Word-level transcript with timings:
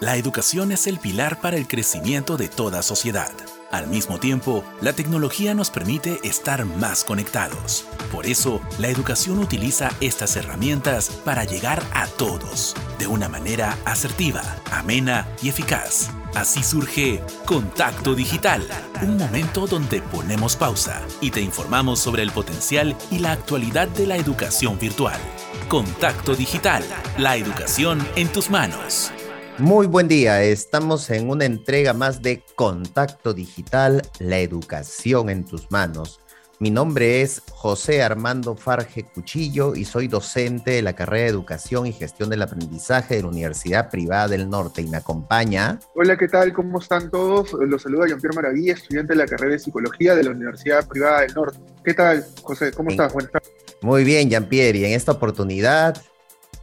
La 0.00 0.16
educación 0.16 0.72
es 0.72 0.86
el 0.86 0.98
pilar 0.98 1.42
para 1.42 1.58
el 1.58 1.68
crecimiento 1.68 2.38
de 2.38 2.48
toda 2.48 2.82
sociedad. 2.82 3.30
Al 3.70 3.86
mismo 3.86 4.18
tiempo, 4.18 4.64
la 4.80 4.94
tecnología 4.94 5.52
nos 5.52 5.68
permite 5.68 6.18
estar 6.24 6.64
más 6.64 7.04
conectados. 7.04 7.84
Por 8.10 8.24
eso, 8.24 8.62
la 8.78 8.88
educación 8.88 9.38
utiliza 9.38 9.90
estas 10.00 10.36
herramientas 10.36 11.10
para 11.22 11.44
llegar 11.44 11.82
a 11.92 12.06
todos, 12.06 12.74
de 12.98 13.08
una 13.08 13.28
manera 13.28 13.76
asertiva, 13.84 14.40
amena 14.72 15.28
y 15.42 15.50
eficaz. 15.50 16.08
Así 16.34 16.62
surge 16.62 17.22
Contacto 17.44 18.14
Digital, 18.14 18.66
un 19.02 19.18
momento 19.18 19.66
donde 19.66 20.00
ponemos 20.00 20.56
pausa 20.56 21.02
y 21.20 21.30
te 21.30 21.42
informamos 21.42 22.00
sobre 22.00 22.22
el 22.22 22.30
potencial 22.30 22.96
y 23.10 23.18
la 23.18 23.32
actualidad 23.32 23.88
de 23.88 24.06
la 24.06 24.16
educación 24.16 24.78
virtual. 24.78 25.20
Contacto 25.68 26.34
Digital, 26.34 26.84
la 27.18 27.36
educación 27.36 28.08
en 28.16 28.28
tus 28.28 28.48
manos. 28.48 29.12
Muy 29.60 29.86
buen 29.86 30.08
día, 30.08 30.42
estamos 30.42 31.10
en 31.10 31.28
una 31.28 31.44
entrega 31.44 31.92
más 31.92 32.22
de 32.22 32.42
Contacto 32.54 33.34
Digital, 33.34 34.00
la 34.18 34.38
educación 34.38 35.28
en 35.28 35.44
tus 35.44 35.70
manos. 35.70 36.20
Mi 36.60 36.70
nombre 36.70 37.20
es 37.20 37.42
José 37.50 38.02
Armando 38.02 38.56
Farge 38.56 39.04
Cuchillo 39.04 39.74
y 39.74 39.84
soy 39.84 40.08
docente 40.08 40.70
de 40.70 40.82
la 40.82 40.94
carrera 40.94 41.24
de 41.24 41.30
Educación 41.30 41.86
y 41.86 41.92
Gestión 41.92 42.30
del 42.30 42.40
Aprendizaje 42.40 43.16
de 43.16 43.22
la 43.22 43.28
Universidad 43.28 43.90
Privada 43.90 44.28
del 44.28 44.48
Norte 44.48 44.80
y 44.80 44.86
me 44.86 44.96
acompaña. 44.96 45.78
Hola, 45.94 46.16
¿qué 46.16 46.28
tal? 46.28 46.54
¿Cómo 46.54 46.78
están 46.78 47.10
todos? 47.10 47.52
Los 47.52 47.82
saluda 47.82 48.06
Jean-Pierre 48.06 48.36
Maravilla, 48.36 48.72
estudiante 48.72 49.12
de 49.12 49.18
la 49.18 49.26
carrera 49.26 49.52
de 49.52 49.58
Psicología 49.58 50.14
de 50.14 50.24
la 50.24 50.30
Universidad 50.30 50.88
Privada 50.88 51.20
del 51.20 51.34
Norte. 51.34 51.58
¿Qué 51.84 51.92
tal, 51.92 52.24
José? 52.42 52.72
¿Cómo 52.72 52.88
estás? 52.88 53.12
Buenas 53.12 53.30
tardes. 53.30 53.50
Muy 53.82 54.04
bien, 54.04 54.30
Jean-Pierre, 54.30 54.78
y 54.78 54.84
en 54.86 54.92
esta 54.92 55.12
oportunidad, 55.12 56.02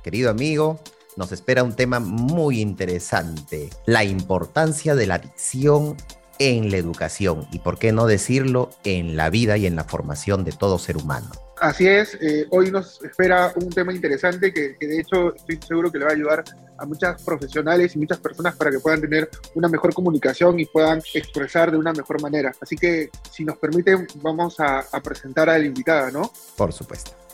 querido 0.04 0.32
amigo, 0.32 0.80
nos 1.18 1.32
espera 1.32 1.64
un 1.64 1.76
tema 1.76 2.00
muy 2.00 2.62
interesante, 2.62 3.70
la 3.86 4.04
importancia 4.04 4.96
de 4.96 5.08
la 5.08 5.16
adicción 5.16 5.98
en 6.40 6.72
la 6.72 6.78
educación 6.78 7.48
y, 7.52 7.60
por 7.60 7.80
qué 7.80 7.92
no 7.92 8.06
decirlo, 8.06 8.70
en 8.84 9.18
la 9.18 9.30
vida 9.30 9.58
y 9.58 9.66
en 9.66 9.76
la 9.76 9.84
formación 9.84 10.44
de 10.44 10.52
todo 10.52 10.78
ser 10.78 10.96
humano. 10.98 11.30
Así 11.60 11.88
es, 11.88 12.16
eh, 12.22 12.46
hoy 12.52 12.70
nos 12.70 13.02
espera 13.02 13.52
un 13.56 13.70
tema 13.70 13.92
interesante 13.92 14.54
que, 14.54 14.76
que, 14.80 14.86
de 14.86 15.00
hecho 15.00 15.34
estoy 15.34 15.60
seguro 15.68 15.92
que 15.92 15.98
le 15.98 16.06
va 16.06 16.12
a 16.12 16.14
ayudar 16.14 16.44
a 16.78 16.86
muchas 16.86 17.20
profesionales 17.24 17.96
y 17.96 18.00
muchas 18.00 18.20
personas 18.20 18.56
para 18.56 18.70
que 18.70 18.78
puedan 18.78 19.02
tener 19.02 19.28
una 19.56 19.68
mejor 19.68 19.92
comunicación 19.92 20.60
y 20.60 20.66
puedan 20.66 21.02
expresar 21.16 21.72
de 21.72 21.78
una 21.78 21.94
mejor 21.94 22.22
manera. 22.22 22.54
Así 22.62 22.76
que, 22.76 23.10
si 23.32 23.44
nos 23.44 23.58
permiten, 23.58 24.06
vamos 24.22 24.60
a, 24.60 24.86
a 24.92 25.02
presentar 25.02 25.50
a 25.50 25.58
la 25.58 25.66
invitada, 25.66 26.12
¿no? 26.12 26.32
Por 26.56 26.72
supuesto. 26.72 27.27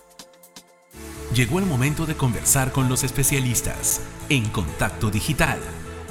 Llegó 1.35 1.57
el 1.57 1.65
momento 1.65 2.05
de 2.05 2.13
conversar 2.13 2.71
con 2.71 2.89
los 2.89 3.03
especialistas 3.03 4.01
en 4.29 4.45
Contacto 4.49 5.09
Digital, 5.09 5.57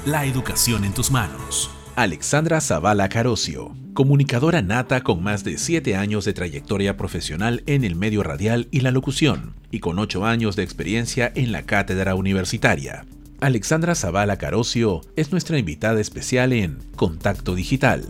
la 0.05 0.25
educación 0.25 0.83
en 0.83 0.93
tus 0.93 1.11
manos. 1.11 1.71
Alexandra 1.95 2.59
Zavala 2.59 3.07
Carocio, 3.07 3.73
comunicadora 3.93 4.61
nata 4.61 4.99
con 4.99 5.23
más 5.23 5.45
de 5.45 5.57
7 5.57 5.95
años 5.95 6.25
de 6.25 6.33
trayectoria 6.33 6.97
profesional 6.97 7.63
en 7.67 7.85
el 7.85 7.95
medio 7.95 8.21
radial 8.21 8.67
y 8.69 8.81
la 8.81 8.91
locución, 8.91 9.53
y 9.71 9.79
con 9.79 9.97
8 9.97 10.25
años 10.25 10.57
de 10.57 10.63
experiencia 10.63 11.31
en 11.33 11.53
la 11.53 11.63
cátedra 11.63 12.15
universitaria. 12.15 13.05
Alexandra 13.39 13.95
Zavala 13.95 14.35
Carocio 14.37 14.99
es 15.15 15.31
nuestra 15.31 15.57
invitada 15.57 16.01
especial 16.01 16.51
en 16.51 16.79
Contacto 16.97 17.55
Digital. 17.55 18.03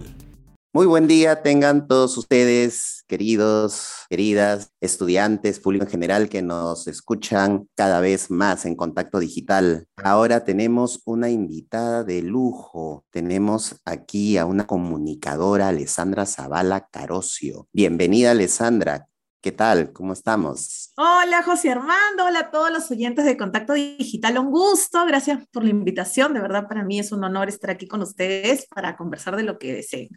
Muy 0.75 0.87
buen 0.87 1.05
día 1.05 1.43
tengan 1.43 1.87
todos 1.87 2.17
ustedes, 2.17 3.02
queridos, 3.13 4.07
queridas, 4.09 4.71
estudiantes, 4.81 5.59
público 5.59 5.85
en 5.85 5.91
general 5.91 6.29
que 6.29 6.41
nos 6.41 6.87
escuchan 6.87 7.69
cada 7.75 7.99
vez 7.99 8.31
más 8.31 8.65
en 8.65 8.75
Contacto 8.75 9.19
Digital. 9.19 9.85
Ahora 9.97 10.43
tenemos 10.43 10.99
una 11.05 11.29
invitada 11.29 12.03
de 12.03 12.23
lujo. 12.23 13.05
Tenemos 13.11 13.75
aquí 13.85 14.37
a 14.39 14.47
una 14.47 14.65
comunicadora, 14.65 15.67
Alessandra 15.67 16.25
Zavala 16.25 16.87
Carocio. 16.91 17.67
Bienvenida, 17.71 18.31
Alessandra. 18.31 19.07
¿Qué 19.43 19.51
tal? 19.51 19.91
¿Cómo 19.91 20.13
estamos? 20.13 20.93
Hola, 20.95 21.43
José 21.43 21.69
Armando. 21.69 22.23
Hola 22.25 22.39
a 22.39 22.49
todos 22.49 22.71
los 22.71 22.89
oyentes 22.89 23.25
de 23.25 23.35
Contacto 23.35 23.73
Digital. 23.73 24.37
Un 24.37 24.51
gusto. 24.51 25.05
Gracias 25.05 25.45
por 25.51 25.65
la 25.65 25.69
invitación. 25.69 26.33
De 26.33 26.39
verdad, 26.39 26.65
para 26.65 26.85
mí 26.85 26.97
es 26.97 27.11
un 27.11 27.25
honor 27.25 27.49
estar 27.49 27.69
aquí 27.69 27.85
con 27.85 28.01
ustedes 28.01 28.67
para 28.73 28.95
conversar 28.95 29.35
de 29.35 29.43
lo 29.43 29.59
que 29.59 29.73
deseen. 29.73 30.07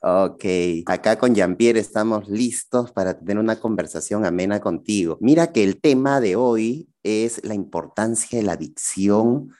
Ok. 0.00 0.44
Acá 0.86 1.18
con 1.18 1.34
Jean-Pierre 1.34 1.78
estamos 1.78 2.26
listos 2.26 2.90
para 2.90 3.18
tener 3.18 3.36
una 3.36 3.60
conversación 3.60 4.24
amena 4.24 4.58
contigo. 4.58 5.18
Mira 5.20 5.52
que 5.52 5.62
el 5.62 5.78
tema 5.78 6.22
de 6.22 6.36
hoy 6.36 6.88
es 7.02 7.44
la 7.44 7.52
importancia 7.52 8.38
de 8.38 8.46
la 8.46 8.52
adicción 8.52 9.50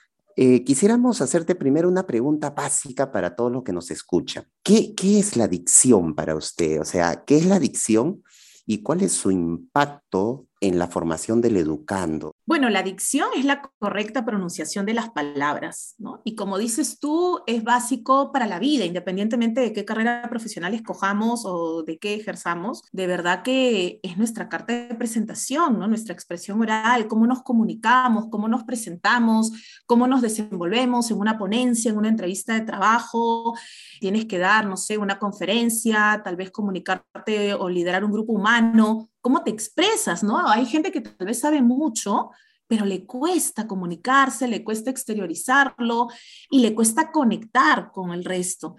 eh, 0.42 0.64
quisiéramos 0.64 1.20
hacerte 1.20 1.54
primero 1.54 1.86
una 1.86 2.06
pregunta 2.06 2.48
básica 2.48 3.12
para 3.12 3.36
todos 3.36 3.52
los 3.52 3.62
que 3.62 3.74
nos 3.74 3.90
escuchan. 3.90 4.46
¿Qué, 4.62 4.94
¿Qué 4.94 5.18
es 5.18 5.36
la 5.36 5.44
adicción 5.44 6.14
para 6.14 6.34
usted? 6.34 6.80
O 6.80 6.84
sea, 6.86 7.24
¿qué 7.26 7.36
es 7.36 7.44
la 7.44 7.56
adicción? 7.56 8.22
Y 8.66 8.82
cuál 8.82 9.02
es 9.02 9.12
su 9.12 9.30
impacto 9.30 10.46
en 10.60 10.78
la 10.78 10.88
formación 10.88 11.40
del 11.40 11.56
educando? 11.56 12.34
Bueno, 12.46 12.68
la 12.68 12.82
dicción 12.82 13.28
es 13.36 13.44
la 13.44 13.62
correcta 13.78 14.24
pronunciación 14.24 14.86
de 14.86 14.94
las 14.94 15.10
palabras, 15.10 15.94
¿no? 15.98 16.20
Y 16.24 16.34
como 16.34 16.58
dices 16.58 16.98
tú, 16.98 17.40
es 17.46 17.64
básico 17.64 18.32
para 18.32 18.46
la 18.46 18.58
vida, 18.58 18.84
independientemente 18.84 19.60
de 19.60 19.72
qué 19.72 19.84
carrera 19.84 20.26
profesional 20.28 20.74
escojamos 20.74 21.44
o 21.44 21.82
de 21.82 21.98
qué 21.98 22.14
ejerzamos, 22.14 22.82
de 22.92 23.06
verdad 23.06 23.42
que 23.42 24.00
es 24.02 24.18
nuestra 24.18 24.48
carta 24.48 24.72
de 24.72 24.94
presentación, 24.94 25.78
¿no? 25.78 25.86
Nuestra 25.86 26.12
expresión 26.12 26.60
oral, 26.60 27.08
cómo 27.08 27.26
nos 27.26 27.42
comunicamos, 27.42 28.26
cómo 28.30 28.48
nos 28.48 28.64
presentamos, 28.64 29.52
cómo 29.86 30.06
nos 30.06 30.22
desenvolvemos 30.22 31.10
en 31.10 31.18
una 31.18 31.38
ponencia, 31.38 31.90
en 31.90 31.98
una 31.98 32.08
entrevista 32.08 32.54
de 32.54 32.60
trabajo, 32.62 33.54
tienes 34.00 34.26
que 34.26 34.38
dar, 34.38 34.66
no 34.66 34.76
sé, 34.76 34.98
una 34.98 35.18
conferencia, 35.18 36.20
tal 36.24 36.36
vez 36.36 36.50
comunicarte 36.50 37.54
o 37.54 37.68
liderar 37.68 38.04
un 38.04 38.12
grupo 38.12 38.32
humano, 38.32 39.09
cómo 39.20 39.42
te 39.42 39.50
expresas, 39.50 40.22
¿no? 40.22 40.38
Hay 40.48 40.66
gente 40.66 40.90
que 40.92 41.00
tal 41.00 41.26
vez 41.26 41.40
sabe 41.40 41.62
mucho, 41.62 42.30
pero 42.66 42.84
le 42.84 43.04
cuesta 43.04 43.66
comunicarse, 43.66 44.48
le 44.48 44.64
cuesta 44.64 44.90
exteriorizarlo 44.90 46.08
y 46.50 46.60
le 46.60 46.74
cuesta 46.74 47.10
conectar 47.10 47.90
con 47.92 48.12
el 48.12 48.24
resto. 48.24 48.76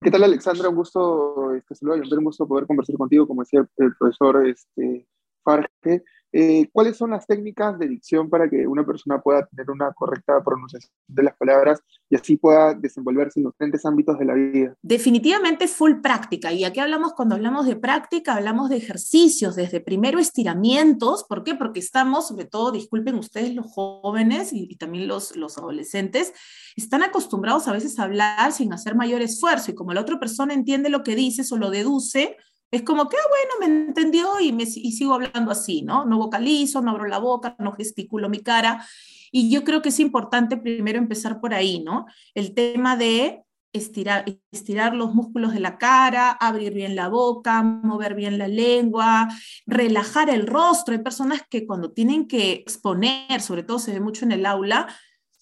¿Qué 0.00 0.10
tal, 0.10 0.22
Alexandra? 0.22 0.68
Un 0.68 0.76
gusto, 0.76 1.52
este, 1.54 1.74
un 1.84 2.24
gusto 2.24 2.46
poder 2.46 2.66
conversar 2.66 2.96
contigo, 2.96 3.26
como 3.26 3.42
decía 3.42 3.66
el 3.76 3.96
profesor 3.96 4.46
este, 4.46 5.08
Farge. 5.42 6.04
Eh, 6.36 6.68
¿Cuáles 6.72 6.96
son 6.96 7.10
las 7.10 7.28
técnicas 7.28 7.78
de 7.78 7.86
dicción 7.86 8.28
para 8.28 8.50
que 8.50 8.66
una 8.66 8.84
persona 8.84 9.22
pueda 9.22 9.46
tener 9.46 9.70
una 9.70 9.92
correcta 9.92 10.42
pronunciación 10.42 10.90
de 11.06 11.22
las 11.22 11.36
palabras 11.36 11.80
y 12.10 12.16
así 12.16 12.36
pueda 12.36 12.74
desenvolverse 12.74 13.38
en 13.38 13.44
los 13.44 13.52
diferentes 13.52 13.86
ámbitos 13.86 14.18
de 14.18 14.24
la 14.24 14.34
vida? 14.34 14.74
Definitivamente 14.82 15.68
full 15.68 16.00
práctica. 16.02 16.52
Y 16.52 16.64
aquí 16.64 16.80
hablamos, 16.80 17.12
cuando 17.12 17.36
hablamos 17.36 17.66
de 17.66 17.76
práctica, 17.76 18.34
hablamos 18.34 18.68
de 18.68 18.78
ejercicios, 18.78 19.54
desde 19.54 19.80
primero 19.80 20.18
estiramientos. 20.18 21.22
¿Por 21.22 21.44
qué? 21.44 21.54
Porque 21.54 21.78
estamos, 21.78 22.26
sobre 22.26 22.46
todo, 22.46 22.72
disculpen 22.72 23.14
ustedes 23.14 23.54
los 23.54 23.66
jóvenes 23.70 24.52
y, 24.52 24.74
también 24.74 25.06
los, 25.06 25.36
los 25.36 25.56
adolescentes, 25.56 26.32
están 26.74 27.04
acostumbrados 27.04 27.68
a 27.68 27.72
veces 27.72 27.96
a 28.00 28.02
hablar 28.02 28.50
sin 28.50 28.72
hacer 28.72 28.96
mayor 28.96 29.22
esfuerzo. 29.22 29.70
Y 29.70 29.76
como 29.76 29.94
la 29.94 30.00
otra 30.00 30.18
persona 30.18 30.52
entiende 30.52 30.88
lo 30.88 31.04
que 31.04 31.14
dices 31.14 31.52
o 31.52 31.58
lo 31.58 31.70
deduce, 31.70 32.36
es 32.74 32.82
como 32.82 33.08
que, 33.08 33.16
ah, 33.16 33.28
bueno, 33.28 33.74
me 33.74 33.86
entendió 33.86 34.40
y, 34.40 34.52
me, 34.52 34.64
y 34.64 34.92
sigo 34.92 35.14
hablando 35.14 35.50
así, 35.50 35.82
¿no? 35.82 36.04
No 36.04 36.18
vocalizo, 36.18 36.80
no 36.82 36.90
abro 36.90 37.06
la 37.06 37.18
boca, 37.18 37.54
no 37.58 37.72
gesticulo 37.72 38.28
mi 38.28 38.40
cara. 38.40 38.84
Y 39.30 39.50
yo 39.50 39.64
creo 39.64 39.82
que 39.82 39.88
es 39.90 40.00
importante 40.00 40.56
primero 40.56 40.98
empezar 40.98 41.40
por 41.40 41.54
ahí, 41.54 41.80
¿no? 41.80 42.06
El 42.34 42.54
tema 42.54 42.96
de 42.96 43.42
estirar, 43.72 44.24
estirar 44.52 44.94
los 44.94 45.14
músculos 45.14 45.52
de 45.52 45.60
la 45.60 45.78
cara, 45.78 46.30
abrir 46.30 46.72
bien 46.72 46.94
la 46.94 47.08
boca, 47.08 47.62
mover 47.62 48.14
bien 48.14 48.38
la 48.38 48.48
lengua, 48.48 49.28
relajar 49.66 50.30
el 50.30 50.46
rostro. 50.46 50.94
Hay 50.94 51.02
personas 51.02 51.42
que 51.50 51.66
cuando 51.66 51.92
tienen 51.92 52.28
que 52.28 52.52
exponer, 52.52 53.40
sobre 53.40 53.64
todo 53.64 53.78
se 53.78 53.92
ve 53.92 54.00
mucho 54.00 54.24
en 54.24 54.32
el 54.32 54.46
aula, 54.46 54.86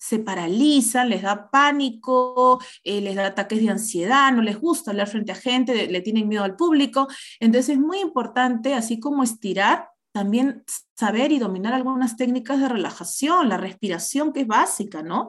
se 0.03 0.19
paralizan, 0.19 1.09
les 1.09 1.23
da 1.23 1.49
pánico, 1.49 2.61
eh, 2.83 3.01
les 3.01 3.15
da 3.15 3.27
ataques 3.27 3.61
de 3.61 3.71
ansiedad, 3.71 4.33
no 4.33 4.43
les 4.43 4.59
gusta 4.59 4.91
hablar 4.91 5.07
frente 5.07 5.31
a 5.31 5.37
gente, 5.37 5.87
le 5.87 6.01
tienen 6.01 6.27
miedo 6.27 6.43
al 6.43 6.57
público. 6.57 7.07
Entonces 7.39 7.77
es 7.77 7.79
muy 7.79 8.01
importante, 8.01 8.75
así 8.75 8.99
como 8.99 9.23
estirar, 9.23 9.91
también 10.11 10.65
saber 10.97 11.31
y 11.31 11.39
dominar 11.39 11.73
algunas 11.73 12.17
técnicas 12.17 12.61
de 12.61 12.69
relajación, 12.69 13.49
la 13.49 13.59
respiración 13.59 14.33
que 14.33 14.41
es 14.41 14.47
básica, 14.49 15.05
¿no? 15.05 15.29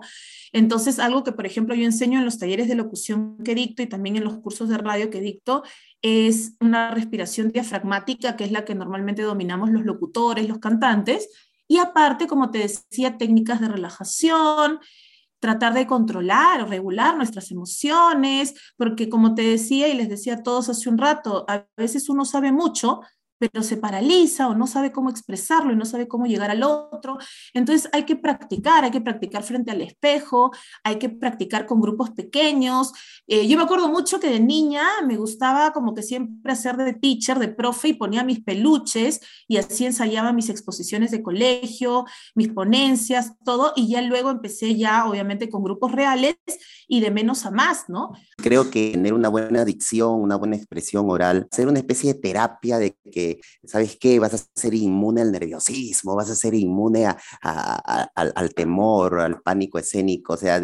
Entonces, 0.51 0.97
algo 0.97 1.23
que, 1.23 1.31
por 1.33 1.45
ejemplo, 1.45 1.75
yo 1.75 1.85
enseño 1.85 2.17
en 2.17 2.25
los 2.25 2.39
talleres 2.39 2.67
de 2.67 2.75
locución 2.75 3.37
que 3.43 3.53
dicto 3.53 3.83
y 3.83 3.87
también 3.87 4.17
en 4.17 4.23
los 4.23 4.39
cursos 4.39 4.69
de 4.69 4.79
radio 4.79 5.11
que 5.11 5.21
dicto, 5.21 5.63
es 6.01 6.55
una 6.59 6.91
respiración 6.91 7.51
diafragmática, 7.51 8.35
que 8.35 8.43
es 8.43 8.51
la 8.51 8.65
que 8.65 8.75
normalmente 8.75 9.21
dominamos 9.21 9.69
los 9.69 9.85
locutores, 9.85 10.49
los 10.49 10.57
cantantes, 10.57 11.29
y 11.73 11.79
aparte, 11.79 12.27
como 12.27 12.51
te 12.51 12.59
decía, 12.59 13.17
técnicas 13.17 13.59
de 13.59 13.67
relajación, 13.67 14.79
tratar 15.39 15.73
de 15.73 15.87
controlar 15.87 16.61
o 16.61 16.67
regular 16.67 17.17
nuestras 17.17 17.49
emociones, 17.49 18.53
porque 18.77 19.09
como 19.09 19.33
te 19.33 19.41
decía 19.41 19.87
y 19.87 19.95
les 19.95 20.07
decía 20.07 20.35
a 20.35 20.43
todos 20.43 20.69
hace 20.69 20.87
un 20.87 20.99
rato, 20.99 21.45
a 21.47 21.65
veces 21.75 22.09
uno 22.09 22.25
sabe 22.25 22.51
mucho, 22.51 23.01
pero 23.49 23.61
se 23.61 23.75
paraliza 23.75 24.47
o 24.47 24.55
no 24.55 24.67
sabe 24.67 24.93
cómo 24.93 25.09
expresarlo 25.09 25.73
y 25.73 25.75
no 25.75 25.83
sabe 25.83 26.07
cómo 26.07 26.25
llegar 26.25 26.49
al 26.49 26.63
otro. 26.63 27.17
Entonces 27.53 27.89
hay 27.91 28.03
que 28.03 28.15
practicar, 28.15 28.85
hay 28.85 28.91
que 28.91 29.01
practicar 29.01 29.43
frente 29.43 29.69
al 29.71 29.81
espejo, 29.81 30.51
hay 30.81 30.97
que 30.97 31.09
practicar 31.09 31.65
con 31.65 31.81
grupos 31.81 32.11
pequeños. 32.11 32.93
Eh, 33.27 33.45
yo 33.47 33.57
me 33.57 33.63
acuerdo 33.63 33.89
mucho 33.89 34.21
que 34.21 34.29
de 34.29 34.39
niña 34.39 34.83
me 35.05 35.17
gustaba 35.17 35.73
como 35.73 35.93
que 35.93 36.03
siempre 36.03 36.53
hacer 36.53 36.77
de 36.77 36.93
teacher, 36.93 37.37
de 37.37 37.49
profe 37.49 37.89
y 37.89 37.93
ponía 37.95 38.23
mis 38.23 38.41
peluches 38.41 39.19
y 39.47 39.57
así 39.57 39.85
ensayaba 39.85 40.31
mis 40.31 40.49
exposiciones 40.49 41.11
de 41.11 41.21
colegio, 41.21 42.05
mis 42.35 42.47
ponencias, 42.47 43.33
todo, 43.43 43.73
y 43.75 43.89
ya 43.89 44.01
luego 44.01 44.29
empecé 44.29 44.75
ya 44.75 45.05
obviamente 45.05 45.49
con 45.49 45.63
grupos 45.63 45.91
reales 45.91 46.37
y 46.87 47.01
de 47.01 47.11
menos 47.11 47.45
a 47.45 47.51
más, 47.51 47.89
¿no? 47.89 48.11
Creo 48.37 48.69
que 48.69 48.91
tener 48.91 49.13
una 49.13 49.29
buena 49.29 49.65
dicción, 49.65 50.21
una 50.21 50.35
buena 50.35 50.55
expresión 50.55 51.09
oral, 51.09 51.47
ser 51.51 51.67
una 51.67 51.79
especie 51.79 52.13
de 52.13 52.19
terapia 52.19 52.77
de 52.77 52.95
que, 53.11 53.32
¿sabes 53.63 53.97
qué? 53.99 54.19
Vas 54.19 54.33
a 54.33 54.39
ser 54.55 54.73
inmune 54.73 55.21
al 55.21 55.31
nerviosismo, 55.31 56.15
vas 56.15 56.29
a 56.29 56.35
ser 56.35 56.53
inmune 56.53 57.05
a, 57.05 57.17
al, 58.15 58.53
temor, 58.53 59.19
al 59.19 59.41
pánico 59.41 59.79
escénico, 59.79 60.33
o 60.33 60.37
sea, 60.37 60.61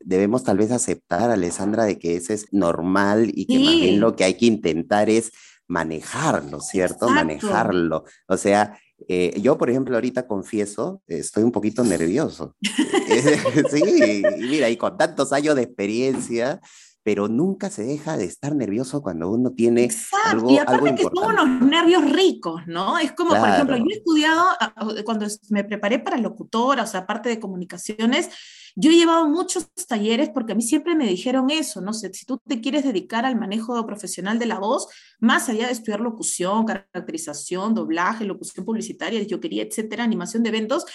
debemos 0.00 0.44
tal 0.44 0.58
vez 0.58 0.70
aceptar, 0.70 1.30
Alessandra, 1.30 1.84
de 1.84 1.98
que 1.98 2.16
ese 2.16 2.34
es 2.34 2.46
normal 2.52 3.30
y 3.34 3.46
que 3.46 3.58
más 3.58 3.74
bien 3.74 4.00
lo 4.00 4.16
que 4.16 4.24
hay 4.24 4.34
que 4.34 4.46
intentar 4.46 5.10
es 5.10 5.32
manejarlo, 5.66 6.60
¿cierto? 6.60 7.08
Manejarlo. 7.08 8.04
O 8.28 8.36
sea, 8.36 8.78
eh, 9.08 9.38
yo, 9.40 9.58
por 9.58 9.70
ejemplo, 9.70 9.96
ahorita 9.96 10.26
confieso, 10.26 11.02
estoy 11.06 11.42
un 11.42 11.52
poquito 11.52 11.84
nervioso. 11.84 12.56
sí, 13.70 14.22
mira, 14.38 14.70
y 14.70 14.76
con 14.76 14.96
tantos 14.96 15.32
años 15.32 15.56
de 15.56 15.62
experiencia, 15.62 16.60
pero 17.04 17.28
nunca 17.28 17.68
se 17.68 17.84
deja 17.84 18.16
de 18.16 18.24
estar 18.24 18.56
nervioso 18.56 19.02
cuando 19.02 19.30
uno 19.30 19.52
tiene 19.52 19.90
algo, 20.24 20.50
y 20.50 20.56
aparte 20.56 20.94
que 20.94 21.02
son 21.02 21.38
unos 21.38 21.60
nervios 21.60 22.10
ricos, 22.10 22.62
¿no? 22.66 22.98
Es 22.98 23.12
como, 23.12 23.38
por 23.38 23.46
ejemplo, 23.46 23.76
yo 23.76 23.84
he 23.90 23.98
estudiado, 23.98 24.42
ah, 24.58 24.72
ah, 24.74 24.88
cuando 25.04 25.26
me 25.50 25.64
preparé 25.64 25.98
para 25.98 26.16
locutora, 26.16 26.82
o 26.82 26.86
sea, 26.86 27.06
parte 27.06 27.28
de 27.28 27.38
comunicaciones, 27.38 28.30
yo 28.74 28.90
he 28.90 28.94
llevado 28.94 29.28
muchos 29.28 29.68
talleres 29.86 30.30
porque 30.30 30.52
a 30.52 30.56
mí 30.56 30.62
siempre 30.62 30.96
me 30.96 31.06
dijeron 31.06 31.50
eso, 31.50 31.82
no 31.82 31.92
sé, 31.92 32.12
si 32.14 32.24
tú 32.24 32.38
te 32.38 32.62
quieres 32.62 32.84
dedicar 32.84 33.26
al 33.26 33.38
manejo 33.38 33.86
profesional 33.86 34.38
de 34.38 34.46
la 34.46 34.58
voz, 34.58 34.88
más 35.20 35.50
allá 35.50 35.66
de 35.66 35.72
estudiar 35.72 36.00
locución, 36.00 36.64
caracterización, 36.64 37.74
doblaje, 37.74 38.24
locución 38.24 38.64
publicitaria, 38.64 39.22
yo 39.22 39.40
quería, 39.40 39.62
etcétera, 39.62 40.04
animación 40.04 40.42
de 40.42 40.48
eventos, 40.48 40.86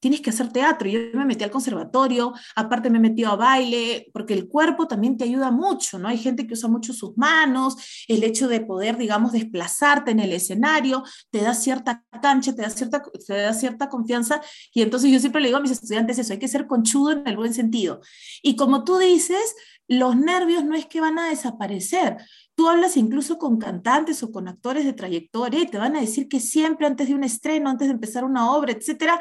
tienes 0.00 0.20
que 0.20 0.30
hacer 0.30 0.52
teatro. 0.52 0.88
Yo 0.88 1.00
me 1.14 1.24
metí 1.24 1.44
al 1.44 1.50
conservatorio, 1.50 2.32
aparte 2.56 2.90
me 2.90 2.98
metí 2.98 3.24
a 3.24 3.34
baile, 3.34 4.08
porque 4.12 4.34
el 4.34 4.48
cuerpo 4.48 4.86
también 4.86 5.16
te 5.16 5.24
ayuda 5.24 5.50
mucho, 5.50 5.98
¿no? 5.98 6.08
Hay 6.08 6.18
gente 6.18 6.46
que 6.46 6.54
usa 6.54 6.68
mucho 6.68 6.92
sus 6.92 7.16
manos, 7.16 8.04
el 8.08 8.22
hecho 8.24 8.48
de 8.48 8.60
poder, 8.60 8.96
digamos, 8.96 9.32
desplazarte 9.32 10.10
en 10.10 10.20
el 10.20 10.32
escenario, 10.32 11.02
te 11.30 11.42
da 11.42 11.54
cierta 11.54 12.04
cancha, 12.22 12.54
te 12.54 12.62
da 12.62 12.70
cierta, 12.70 13.02
te 13.26 13.34
da 13.34 13.52
cierta 13.52 13.88
confianza. 13.88 14.40
Y 14.72 14.82
entonces 14.82 15.10
yo 15.10 15.20
siempre 15.20 15.40
le 15.40 15.48
digo 15.48 15.58
a 15.58 15.62
mis 15.62 15.72
estudiantes 15.72 16.18
eso, 16.18 16.32
hay 16.32 16.38
que 16.38 16.48
ser 16.48 16.66
conchudo 16.66 17.12
en 17.12 17.26
el 17.26 17.36
buen 17.36 17.54
sentido. 17.54 18.00
Y 18.42 18.56
como 18.56 18.84
tú 18.84 18.98
dices, 18.98 19.54
los 19.88 20.16
nervios 20.16 20.64
no 20.64 20.76
es 20.76 20.86
que 20.86 21.00
van 21.00 21.18
a 21.18 21.28
desaparecer. 21.28 22.18
Tú 22.58 22.68
hablas 22.68 22.96
incluso 22.96 23.38
con 23.38 23.58
cantantes 23.58 24.20
o 24.24 24.32
con 24.32 24.48
actores 24.48 24.84
de 24.84 24.92
trayectoria 24.92 25.60
y 25.60 25.68
te 25.68 25.78
van 25.78 25.94
a 25.94 26.00
decir 26.00 26.26
que 26.28 26.40
siempre 26.40 26.88
antes 26.88 27.06
de 27.06 27.14
un 27.14 27.22
estreno, 27.22 27.70
antes 27.70 27.86
de 27.86 27.94
empezar 27.94 28.24
una 28.24 28.52
obra, 28.52 28.72
etcétera, 28.72 29.20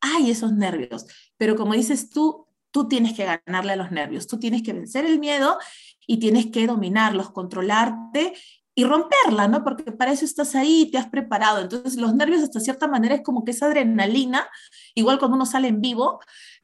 hay 0.00 0.30
esos 0.30 0.54
nervios, 0.54 1.04
pero 1.36 1.56
como 1.56 1.74
dices 1.74 2.08
tú, 2.08 2.46
tú 2.70 2.88
tienes 2.88 3.12
que 3.12 3.26
ganarle 3.26 3.72
a 3.72 3.76
los 3.76 3.90
nervios, 3.90 4.26
tú 4.26 4.38
tienes 4.38 4.62
que 4.62 4.72
vencer 4.72 5.04
el 5.04 5.18
miedo 5.18 5.58
y 6.06 6.20
tienes 6.20 6.46
que 6.46 6.66
dominarlos, 6.66 7.32
controlarte 7.32 8.32
y 8.74 8.84
romperla, 8.84 9.46
¿no? 9.46 9.62
Porque 9.62 9.92
para 9.92 10.12
eso 10.12 10.24
estás 10.24 10.54
ahí, 10.54 10.90
te 10.90 10.96
has 10.96 11.10
preparado. 11.10 11.60
Entonces, 11.60 11.96
los 12.00 12.14
nervios, 12.14 12.42
hasta 12.42 12.60
cierta 12.60 12.88
manera, 12.88 13.14
es 13.16 13.22
como 13.22 13.44
que 13.44 13.50
esa 13.50 13.66
adrenalina, 13.66 14.48
igual 14.94 15.18
cuando 15.18 15.36
uno 15.36 15.44
sale 15.44 15.68
en 15.68 15.82
vivo, 15.82 16.20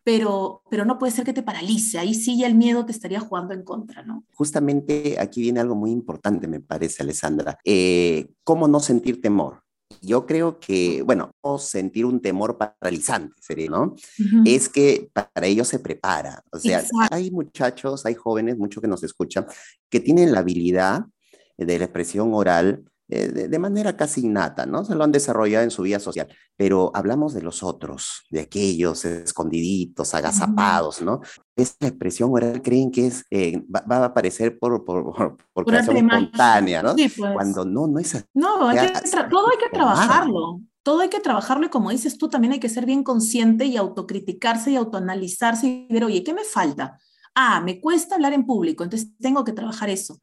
pero, 0.06 0.62
pero 0.70 0.84
no 0.84 1.00
puede 1.00 1.10
ser 1.10 1.24
que 1.24 1.32
te 1.32 1.42
paralice. 1.42 1.98
Ahí 1.98 2.14
sí 2.14 2.38
ya 2.38 2.46
el 2.46 2.54
miedo 2.54 2.86
te 2.86 2.92
estaría 2.92 3.18
jugando 3.18 3.54
en 3.54 3.64
contra, 3.64 4.04
¿no? 4.04 4.24
Justamente 4.34 5.16
aquí 5.18 5.40
viene 5.40 5.58
algo 5.58 5.74
muy 5.74 5.90
importante, 5.90 6.46
me 6.46 6.60
parece, 6.60 7.02
Alessandra. 7.02 7.58
Eh, 7.64 8.28
¿Cómo 8.44 8.68
no 8.68 8.78
sentir 8.78 9.20
temor? 9.20 9.64
Yo 10.00 10.24
creo 10.24 10.60
que, 10.60 11.02
bueno, 11.02 11.32
sentir 11.58 12.06
un 12.06 12.20
temor 12.20 12.56
paralizante, 12.56 13.34
sería, 13.40 13.68
¿no? 13.68 13.96
Es 14.44 14.68
que 14.68 15.10
para 15.12 15.44
ello 15.44 15.64
se 15.64 15.80
prepara. 15.80 16.40
O 16.52 16.58
sea, 16.60 16.84
hay 17.10 17.32
muchachos, 17.32 18.06
hay 18.06 18.14
jóvenes, 18.14 18.56
muchos 18.56 18.80
que 18.80 18.88
nos 18.88 19.02
escuchan, 19.02 19.44
que 19.90 19.98
tienen 19.98 20.30
la 20.30 20.38
habilidad 20.38 21.04
de 21.58 21.78
la 21.80 21.84
expresión 21.86 22.32
oral 22.32 22.84
eh, 23.08 23.28
de, 23.28 23.58
manera 23.60 23.96
casi 23.96 24.22
innata, 24.22 24.66
¿no? 24.66 24.84
Se 24.84 24.96
lo 24.96 25.04
han 25.04 25.12
desarrollado 25.12 25.62
en 25.62 25.70
su 25.70 25.82
vida 25.82 26.00
social, 26.00 26.26
pero 26.56 26.90
hablamos 26.92 27.34
de 27.34 27.42
los 27.42 27.62
otros, 27.62 28.26
de 28.30 28.40
aquellos 28.40 29.04
escondiditos, 29.04 30.12
agazapados, 30.12 31.02
¿no? 31.02 31.20
Esta 31.54 31.86
expresión 31.86 32.30
oral 32.32 32.60
creen 32.62 32.90
que 32.90 33.06
es, 33.06 33.24
eh, 33.30 33.62
va, 33.72 33.84
a 33.98 34.04
aparecer 34.06 34.58
por, 34.58 34.84
por, 34.84 35.36
por, 35.52 35.64
creación 35.64 35.98
espontánea, 35.98 36.82
¿no? 36.82 36.96
Pues. 36.96 37.12
Cuando 37.14 37.64
no, 37.64 37.86
no 37.86 38.00
es 38.00 38.12
así. 38.16 38.24
No, 38.34 38.68
hay 38.68 38.88
que 38.88 38.92
todo 39.30 39.50
hay 39.50 39.58
que 39.58 39.70
trabajarlo. 39.72 40.60
Todo 40.82 41.00
hay 41.00 41.08
que 41.08 41.20
trabajarlo 41.20 41.66
y 41.66 41.70
como 41.70 41.90
dices 41.90 42.18
tú, 42.18 42.28
también 42.28 42.54
hay 42.54 42.60
que 42.60 42.68
ser 42.68 42.86
bien 42.86 43.04
consciente 43.04 43.66
y 43.66 43.76
autocriticarse 43.76 44.72
y 44.72 44.76
autoanalizarse 44.76 45.66
y 45.66 45.92
ver, 45.92 46.04
oye, 46.04 46.24
¿qué 46.24 46.34
me 46.34 46.44
falta? 46.44 46.98
Ah, 47.36 47.60
me 47.60 47.80
cuesta 47.80 48.16
hablar 48.16 48.32
en 48.32 48.46
público, 48.46 48.82
entonces 48.82 49.10
tengo 49.20 49.44
que 49.44 49.52
trabajar 49.52 49.90
eso 49.90 50.18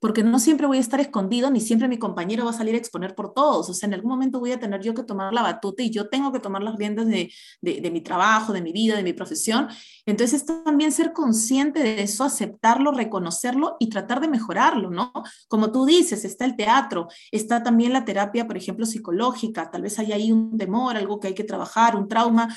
porque 0.00 0.22
no 0.22 0.38
siempre 0.38 0.66
voy 0.66 0.78
a 0.78 0.80
estar 0.80 0.98
escondido, 0.98 1.50
ni 1.50 1.60
siempre 1.60 1.86
mi 1.86 1.98
compañero 1.98 2.44
va 2.46 2.50
a 2.50 2.54
salir 2.54 2.74
a 2.74 2.78
exponer 2.78 3.14
por 3.14 3.34
todos. 3.34 3.68
O 3.68 3.74
sea, 3.74 3.86
en 3.86 3.94
algún 3.94 4.10
momento 4.10 4.40
voy 4.40 4.52
a 4.52 4.58
tener 4.58 4.80
yo 4.80 4.94
que 4.94 5.02
tomar 5.02 5.32
la 5.32 5.42
batuta 5.42 5.82
y 5.82 5.90
yo 5.90 6.08
tengo 6.08 6.32
que 6.32 6.40
tomar 6.40 6.62
las 6.62 6.76
riendas 6.76 7.06
de, 7.06 7.30
de, 7.60 7.90
mi 7.90 8.00
trabajo, 8.00 8.54
de 8.54 8.62
mi 8.62 8.72
vida, 8.72 8.96
de 8.96 9.02
mi 9.02 9.12
profesión. 9.12 9.68
Entonces, 10.06 10.46
también 10.46 10.90
ser 10.90 11.12
consciente 11.12 11.82
de 11.82 12.02
eso, 12.02 12.24
aceptarlo, 12.24 12.92
reconocerlo 12.92 13.76
y 13.78 13.90
tratar 13.90 14.20
de 14.20 14.28
mejorarlo, 14.28 14.90
¿no? 14.90 15.12
Como 15.48 15.70
tú 15.70 15.84
dices, 15.84 16.24
está 16.24 16.46
el 16.46 16.56
teatro, 16.56 17.08
está 17.30 17.62
también 17.62 17.92
la 17.92 18.06
terapia, 18.06 18.46
por 18.46 18.56
ejemplo, 18.56 18.86
psicológica, 18.86 19.70
tal 19.70 19.82
vez 19.82 19.98
hay 19.98 20.12
ahí 20.12 20.32
un 20.32 20.56
temor, 20.56 20.96
algo 20.96 21.20
que 21.20 21.28
hay 21.28 21.34
que 21.34 21.44
trabajar, 21.44 21.94
un 21.94 22.08
trauma. 22.08 22.48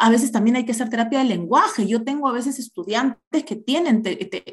A 0.00 0.10
veces 0.10 0.32
también 0.32 0.56
hay 0.56 0.64
que 0.64 0.72
hacer 0.72 0.88
terapia 0.88 1.20
de 1.20 1.26
lenguaje. 1.26 1.86
Yo 1.86 2.02
tengo 2.02 2.28
a 2.28 2.32
veces 2.32 2.58
estudiantes 2.58 3.44
que 3.44 3.56
tienen 3.56 4.02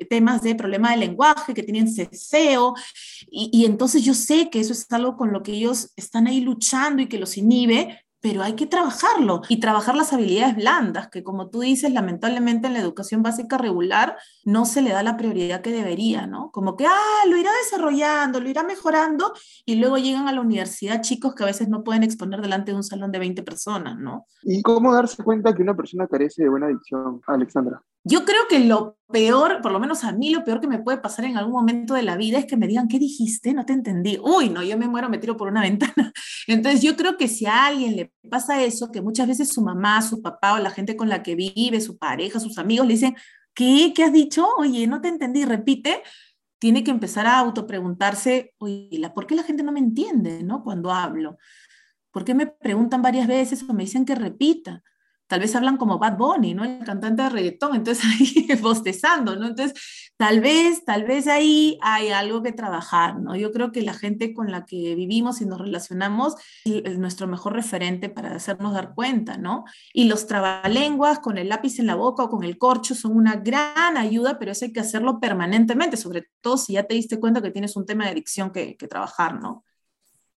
temas 0.09 0.43
de 0.43 0.55
problema 0.55 0.91
de 0.91 0.97
lenguaje, 0.97 1.53
que 1.53 1.63
tienen 1.63 1.87
y, 3.29 3.49
y 3.51 3.65
entonces 3.65 4.03
yo 4.03 4.13
sé 4.13 4.49
que 4.49 4.59
eso 4.59 4.73
es 4.73 4.91
algo 4.91 5.17
con 5.17 5.31
lo 5.31 5.43
que 5.43 5.53
ellos 5.53 5.91
están 5.95 6.27
ahí 6.27 6.41
luchando 6.41 7.01
y 7.01 7.07
que 7.07 7.19
los 7.19 7.37
inhibe, 7.37 8.05
pero 8.25 8.41
hay 8.41 8.53
que 8.53 8.65
trabajarlo 8.65 9.43
y 9.49 9.59
trabajar 9.59 9.95
las 9.95 10.11
habilidades 10.11 10.55
blandas, 10.55 11.09
que 11.09 11.23
como 11.23 11.51
tú 11.51 11.59
dices, 11.59 11.93
lamentablemente 11.93 12.65
en 12.65 12.73
la 12.73 12.79
educación 12.79 13.21
básica 13.21 13.59
regular 13.59 14.17
no 14.43 14.65
se 14.65 14.81
le 14.81 14.89
da 14.89 15.03
la 15.03 15.15
prioridad 15.15 15.61
que 15.61 15.71
debería, 15.71 16.25
¿no? 16.25 16.49
Como 16.49 16.75
que, 16.75 16.87
ah, 16.87 17.27
lo 17.29 17.37
irá 17.37 17.51
desarrollando, 17.63 18.39
lo 18.39 18.49
irá 18.49 18.63
mejorando, 18.63 19.31
y 19.63 19.75
luego 19.75 19.99
llegan 19.99 20.27
a 20.27 20.31
la 20.31 20.41
universidad 20.41 21.01
chicos 21.01 21.35
que 21.35 21.43
a 21.43 21.45
veces 21.45 21.69
no 21.69 21.83
pueden 21.83 22.01
exponer 22.01 22.41
delante 22.41 22.71
de 22.71 22.77
un 22.77 22.83
salón 22.83 23.11
de 23.11 23.19
20 23.19 23.43
personas, 23.43 23.95
¿no? 23.99 24.25
¿Y 24.41 24.63
cómo 24.63 24.91
darse 24.91 25.23
cuenta 25.23 25.53
que 25.53 25.61
una 25.61 25.75
persona 25.75 26.07
carece 26.07 26.41
de 26.41 26.49
buena 26.49 26.65
adicción, 26.65 27.21
Alexandra? 27.27 27.79
Yo 28.07 28.23
creo 28.23 28.47
que 28.47 28.59
lo 28.59 28.99
peor, 29.11 29.61
por 29.63 29.71
lo 29.71 29.79
menos 29.79 30.03
a 30.03 30.11
mí, 30.11 30.29
lo 30.29 30.43
peor 30.43 30.61
que 30.61 30.67
me 30.67 30.77
puede 30.77 30.99
pasar 30.99 31.25
en 31.25 31.37
algún 31.37 31.53
momento 31.53 31.95
de 31.95 32.03
la 32.03 32.15
vida 32.15 32.37
es 32.37 32.45
que 32.45 32.55
me 32.55 32.67
digan, 32.67 32.87
¿qué 32.87 32.99
dijiste? 32.99 33.51
No 33.51 33.65
te 33.65 33.73
entendí. 33.73 34.19
Uy, 34.23 34.49
no, 34.49 34.61
yo 34.61 34.77
me 34.77 34.87
muero, 34.87 35.09
me 35.09 35.17
tiro 35.17 35.35
por 35.35 35.47
una 35.47 35.61
ventana. 35.63 36.13
Entonces, 36.45 36.83
yo 36.83 36.95
creo 36.95 37.17
que 37.17 37.27
si 37.27 37.47
a 37.47 37.65
alguien 37.65 37.95
le 37.95 38.13
pasa 38.29 38.63
eso, 38.63 38.91
que 38.91 39.01
muchas 39.01 39.27
veces 39.27 39.49
su 39.49 39.63
mamá, 39.63 40.03
su 40.03 40.21
papá 40.21 40.53
o 40.53 40.59
la 40.59 40.69
gente 40.69 40.95
con 40.95 41.09
la 41.09 41.23
que 41.23 41.33
vive, 41.33 41.81
su 41.81 41.97
pareja, 41.97 42.39
sus 42.39 42.59
amigos, 42.59 42.85
le 42.85 42.93
dicen, 42.93 43.15
¿qué? 43.55 43.91
¿Qué 43.95 44.03
has 44.03 44.13
dicho? 44.13 44.47
Oye, 44.59 44.85
no 44.85 45.01
te 45.01 45.07
entendí, 45.07 45.43
repite. 45.43 46.03
Tiene 46.59 46.83
que 46.83 46.91
empezar 46.91 47.25
a 47.25 47.39
autopreguntarse, 47.39 48.53
oye, 48.59 49.01
¿por 49.15 49.25
qué 49.25 49.33
la 49.33 49.43
gente 49.43 49.63
no 49.63 49.71
me 49.71 49.79
entiende, 49.79 50.43
no? 50.43 50.63
Cuando 50.63 50.91
hablo. 50.91 51.37
¿Por 52.11 52.23
qué 52.23 52.35
me 52.35 52.45
preguntan 52.45 53.01
varias 53.01 53.27
veces 53.27 53.63
o 53.67 53.73
me 53.73 53.83
dicen 53.83 54.05
que 54.05 54.13
repita? 54.13 54.83
Tal 55.27 55.39
vez 55.39 55.55
hablan 55.55 55.77
como 55.77 55.97
Bad 55.97 56.17
Bunny, 56.17 56.53
¿no? 56.53 56.63
El 56.63 56.83
cantante 56.85 57.23
de 57.23 57.29
reggaetón, 57.29 57.75
entonces 57.75 58.03
ahí 58.19 58.47
bostezando, 58.61 59.35
¿no? 59.35 59.47
Entonces, 59.47 59.79
tal 60.17 60.39
vez, 60.39 60.85
tal 60.85 61.03
vez 61.03 61.27
ahí 61.27 61.77
hay 61.81 62.09
algo 62.09 62.41
que 62.43 62.51
trabajar, 62.51 63.19
¿no? 63.19 63.35
Yo 63.35 63.51
creo 63.51 63.71
que 63.71 63.81
la 63.81 63.93
gente 63.93 64.33
con 64.33 64.51
la 64.51 64.65
que 64.65 64.95
vivimos 64.95 65.41
y 65.41 65.45
nos 65.45 65.59
relacionamos 65.59 66.35
es 66.65 66.97
nuestro 66.97 67.27
mejor 67.27 67.53
referente 67.53 68.09
para 68.09 68.35
hacernos 68.35 68.73
dar 68.73 68.93
cuenta, 68.93 69.37
¿no? 69.37 69.65
Y 69.93 70.05
los 70.05 70.27
trabalenguas 70.27 71.19
con 71.19 71.37
el 71.37 71.49
lápiz 71.49 71.79
en 71.79 71.87
la 71.87 71.95
boca 71.95 72.23
o 72.23 72.29
con 72.29 72.43
el 72.43 72.57
corcho 72.57 72.95
son 72.95 73.17
una 73.17 73.35
gran 73.35 73.97
ayuda, 73.97 74.39
pero 74.39 74.51
eso 74.51 74.65
hay 74.65 74.73
que 74.73 74.79
hacerlo 74.79 75.19
permanentemente, 75.19 75.97
sobre 75.97 76.27
todo 76.41 76.57
si 76.57 76.73
ya 76.73 76.83
te 76.83 76.95
diste 76.95 77.19
cuenta 77.19 77.41
que 77.41 77.51
tienes 77.51 77.75
un 77.75 77.85
tema 77.85 78.05
de 78.05 78.11
adicción 78.11 78.51
que, 78.51 78.77
que 78.77 78.87
trabajar, 78.87 79.41
¿no? 79.41 79.64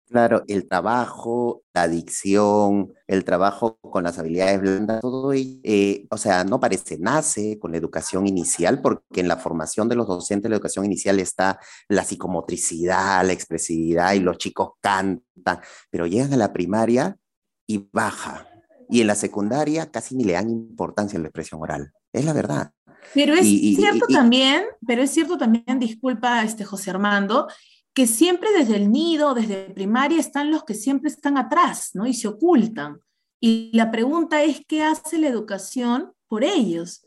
Claro, 0.09 0.43
el 0.49 0.67
trabajo, 0.67 1.65
la 1.75 1.83
adicción, 1.83 2.95
el 3.07 3.25
trabajo 3.25 3.79
con 3.83 4.05
las 4.05 4.19
habilidades 4.19 4.59
blandas, 4.59 5.03
todo 5.03 5.35
ello, 5.35 5.61
eh, 5.63 6.07
o 6.11 6.17
sea, 6.17 6.45
no 6.45 6.59
parece, 6.59 6.99
nace 6.99 7.59
con 7.59 7.73
la 7.73 7.77
educación 7.77 8.27
inicial, 8.27 8.81
porque 8.81 9.21
en 9.21 9.29
la 9.29 9.37
formación 9.37 9.87
de 9.87 9.97
los 9.97 10.07
docentes 10.07 10.49
la 10.49 10.57
educación 10.57 10.87
inicial 10.87 11.21
está 11.21 11.61
la 11.89 12.05
psicomotricidad, 12.05 13.23
la 13.27 13.35
expresividad, 13.35 14.15
y 14.15 14.21
los 14.21 14.39
chicos 14.39 14.71
cantan, 14.81 15.61
pero 15.91 16.07
llegan 16.07 16.33
a 16.33 16.39
la 16.39 16.55
primaria 16.55 17.19
y 17.67 17.87
baja. 17.93 18.49
Y 18.89 19.03
en 19.03 19.09
la 19.09 19.15
secundaria 19.15 19.91
casi 19.91 20.17
ni 20.17 20.25
le 20.25 20.33
dan 20.33 20.49
importancia 20.49 21.19
a 21.19 21.23
la 21.23 21.29
expresión 21.29 21.61
oral. 21.61 21.93
Es 22.15 22.25
la 22.25 22.33
verdad. 22.33 22.73
Pero 23.13 23.35
es 23.35 23.47
cierto 23.47 24.07
también, 24.07 24.65
pero 24.87 25.03
es 25.03 25.11
cierto 25.11 25.37
también, 25.37 25.79
disculpa, 25.79 26.43
este 26.43 26.65
José 26.65 26.91
Armando, 26.91 27.47
que 27.99 28.07
siempre 28.07 28.53
desde 28.57 28.77
el 28.77 28.93
nido, 28.93 29.35
desde 29.35 29.71
primaria, 29.71 30.21
están 30.21 30.53
los 30.53 30.63
que 30.63 30.75
siempre 30.75 31.11
están 31.11 31.37
atrás, 31.37 31.91
¿no? 31.95 32.07
Y 32.07 32.15
se 32.15 32.29
ocultan. 32.29 33.01
Y 33.41 33.73
la 33.77 33.91
pregunta 33.91 34.41
es, 34.45 34.63
¿qué 34.69 34.85
hace 34.85 35.19
la 35.19 35.27
educación 35.27 36.13
por 36.29 36.45
ellos? 36.45 37.05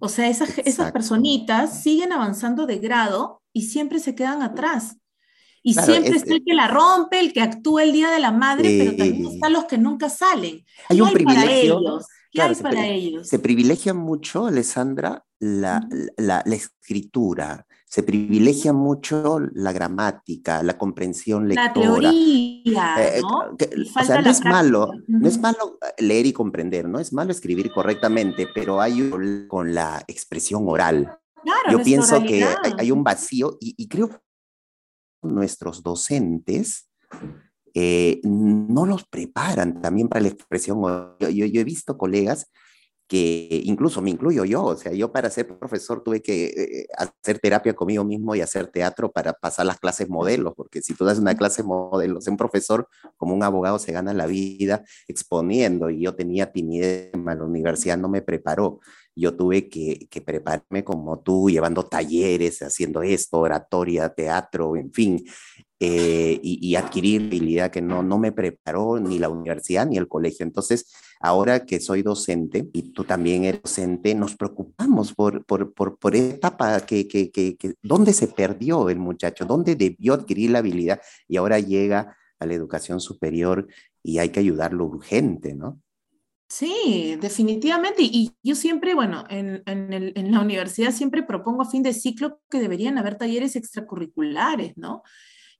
O 0.00 0.08
sea, 0.08 0.26
esas, 0.28 0.58
esas 0.58 0.90
personitas 0.90 1.80
siguen 1.84 2.12
avanzando 2.12 2.66
de 2.66 2.78
grado 2.78 3.40
y 3.52 3.68
siempre 3.68 4.00
se 4.00 4.16
quedan 4.16 4.42
atrás. 4.42 4.96
Y 5.62 5.74
siempre 5.74 6.16
está 6.16 6.34
el 6.34 6.42
que 6.44 6.54
la 6.54 6.66
rompe, 6.66 7.20
el 7.20 7.32
que 7.32 7.40
actúa 7.40 7.84
el 7.84 7.92
Día 7.92 8.10
de 8.10 8.18
la 8.18 8.32
Madre, 8.32 8.78
pero 8.80 8.96
también 8.96 9.26
están 9.34 9.52
los 9.52 9.66
que 9.66 9.78
nunca 9.78 10.10
salen. 10.10 10.66
Hay 10.88 11.00
un 11.00 11.12
privilegio. 11.12 11.44
Para 11.44 11.52
ellos? 11.52 12.06
¿Qué 12.32 12.42
hay 12.42 12.54
para 12.56 12.86
ellos? 12.88 13.28
Se 13.28 13.38
privilegia 13.38 13.94
mucho, 13.94 14.46
Alessandra, 14.46 15.24
la, 15.38 15.86
la, 16.16 16.42
la, 16.44 16.56
escritura, 16.56 17.64
se 17.92 18.02
privilegia 18.02 18.72
mucho 18.72 19.38
la 19.52 19.70
gramática, 19.70 20.62
la 20.62 20.78
comprensión 20.78 21.46
lectora. 21.46 21.66
La 21.66 22.10
teoría, 22.10 22.96
eh, 22.98 23.20
¿no? 23.20 23.54
o 24.00 24.02
sea, 24.02 24.22
no 24.22 24.30
es 24.30 24.42
malo, 24.46 24.92
no 25.08 25.28
es 25.28 25.38
malo 25.38 25.78
leer 25.98 26.24
y 26.24 26.32
comprender, 26.32 26.88
no 26.88 26.98
es 26.98 27.12
malo 27.12 27.32
escribir 27.32 27.70
correctamente, 27.70 28.48
pero 28.54 28.80
hay 28.80 29.02
un, 29.02 29.46
con 29.46 29.74
la 29.74 30.02
expresión 30.08 30.62
oral. 30.68 31.18
Claro, 31.42 31.70
Yo 31.70 31.84
pienso 31.84 32.22
que 32.22 32.46
hay, 32.78 32.90
un 32.90 33.04
vacío 33.04 33.58
y, 33.60 33.74
y 33.76 33.88
creo 33.88 34.08
que 34.08 34.16
nuestros 35.20 35.82
docentes 35.82 36.88
eh, 37.74 38.22
no 38.24 38.86
los 38.86 39.04
preparan 39.04 39.82
también 39.82 40.08
para 40.08 40.22
la 40.22 40.28
expresión. 40.28 40.80
Yo, 41.20 41.28
yo, 41.28 41.44
yo, 41.44 41.60
he 41.60 41.64
visto 41.64 41.98
colegas 41.98 42.50
que 43.12 43.60
incluso 43.66 44.00
me 44.00 44.08
incluyo 44.08 44.46
yo, 44.46 44.64
o 44.64 44.74
sea, 44.74 44.90
yo 44.92 45.12
para 45.12 45.28
ser 45.28 45.46
profesor 45.46 46.02
tuve 46.02 46.22
que 46.22 46.46
eh, 46.46 46.86
hacer 46.96 47.38
terapia 47.40 47.74
conmigo 47.74 48.04
mismo 48.04 48.34
y 48.34 48.40
hacer 48.40 48.68
teatro 48.68 49.12
para 49.12 49.34
pasar 49.34 49.66
las 49.66 49.78
clases 49.78 50.08
modelos, 50.08 50.54
porque 50.56 50.80
si 50.80 50.94
tú 50.94 51.04
das 51.04 51.18
una 51.18 51.34
clase 51.34 51.62
modelos, 51.62 52.26
un 52.26 52.38
profesor 52.38 52.88
como 53.18 53.34
un 53.34 53.42
abogado 53.42 53.78
se 53.78 53.92
gana 53.92 54.14
la 54.14 54.24
vida 54.24 54.82
exponiendo 55.08 55.90
y 55.90 56.04
yo 56.04 56.14
tenía 56.14 56.52
timidez, 56.52 57.10
la 57.12 57.44
universidad 57.44 57.98
no 57.98 58.08
me 58.08 58.22
preparó, 58.22 58.80
yo 59.14 59.36
tuve 59.36 59.68
que, 59.68 60.08
que 60.10 60.22
prepararme 60.22 60.82
como 60.82 61.20
tú, 61.20 61.50
llevando 61.50 61.84
talleres, 61.84 62.62
haciendo 62.62 63.02
esto, 63.02 63.40
oratoria, 63.40 64.08
teatro, 64.08 64.74
en 64.74 64.90
fin, 64.90 65.22
eh, 65.84 66.38
y, 66.44 66.64
y, 66.64 66.76
adquirir 66.76 67.22
habilidad 67.22 67.72
que 67.72 67.82
no, 67.82 68.04
no 68.04 68.16
me 68.16 68.30
preparó 68.30 69.00
ni 69.00 69.18
la 69.18 69.28
universidad 69.28 69.84
ni 69.84 69.96
el 69.96 70.06
colegio. 70.06 70.46
Entonces, 70.46 70.94
ahora 71.18 71.66
que 71.66 71.80
soy 71.80 72.02
docente 72.02 72.68
y 72.72 72.92
tú 72.92 73.02
también 73.02 73.42
eres 73.42 73.62
docente, 73.62 74.14
nos 74.14 74.36
preocupamos 74.36 75.12
por, 75.12 75.44
por, 75.44 75.74
por, 75.74 75.98
por 75.98 76.14
etapa 76.14 76.86
que, 76.86 77.08
que, 77.08 77.32
que, 77.32 77.56
que, 77.56 77.74
dónde 77.82 78.12
se 78.12 78.28
perdió 78.28 78.90
el 78.90 79.00
muchacho, 79.00 79.44
dónde 79.44 79.74
debió 79.74 80.14
adquirir 80.14 80.52
la 80.52 80.60
habilidad 80.60 81.00
y 81.26 81.36
ahora 81.36 81.58
llega 81.58 82.16
a 82.38 82.46
la 82.46 82.54
educación 82.54 83.00
superior 83.00 83.66
y 84.04 84.18
hay 84.18 84.28
que 84.28 84.38
ayudarlo 84.38 84.84
urgente, 84.84 85.52
¿no? 85.52 85.80
Sí, 86.48 87.18
definitivamente. 87.20 88.02
Y 88.04 88.36
yo 88.44 88.54
siempre, 88.54 88.94
bueno, 88.94 89.24
en, 89.30 89.64
en, 89.66 90.30
la 90.30 90.40
universidad 90.40 90.92
siempre 90.92 91.24
propongo 91.24 91.62
a 91.62 91.68
fin 91.68 91.82
de 91.82 91.92
ciclo 91.92 92.40
que 92.48 92.60
deberían 92.60 92.98
haber 92.98 93.16
talleres 93.16 93.56
extracurriculares, 93.56 94.76
¿no? 94.76 95.02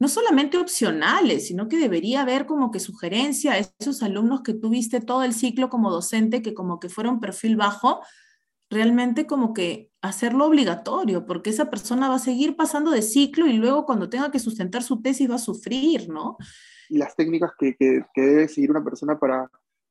No 0.03 0.09
solamente 0.09 0.59
opcionales, 0.59 1.47
sino 1.47 1.69
que 1.69 1.79
debería 1.79 2.23
haber 2.23 2.45
como 2.45 2.73
que 2.73 2.81
sugerencia 2.81 3.53
a 3.53 3.59
esos 3.59 4.03
alumnos 4.03 4.43
que 4.43 4.53
tuviste 4.53 5.01
todo 5.01 5.23
el 5.23 5.33
ciclo 5.33 5.69
como 5.69 5.93
docente, 5.93 6.43
que 6.43 6.55
como 6.55 6.81
que 6.81 6.89
fueron 6.89 7.21
perfil 7.21 7.55
bajo, 7.55 8.01
realmente 8.69 9.29
como 9.29 9.55
que 9.55 9.93
hacerlo 10.01 10.47
obligatorio, 10.47 11.25
porque 11.25 11.51
esa 11.51 11.71
persona 11.71 12.09
va 12.09 12.17
a 12.17 12.19
seguir 12.19 12.57
pasando 12.57 12.91
de 12.91 13.01
ciclo 13.01 13.47
y 13.47 13.53
luego 13.53 13.87
cuando 13.87 14.11
tenga 14.11 14.33
que 14.33 14.41
sustentar 14.41 14.83
su 14.83 15.01
tesis 15.01 15.31
va 15.31 15.37
a 15.37 15.39
sufrir, 15.39 16.09
¿no? 16.09 16.37
Y 16.89 16.99
las 16.99 17.15
técnicas 17.15 17.53
que, 17.57 17.77
que, 17.77 18.05
que 18.13 18.23
debe 18.23 18.49
seguir 18.49 18.73
una 18.73 18.83
persona 18.83 19.21
para 19.21 19.49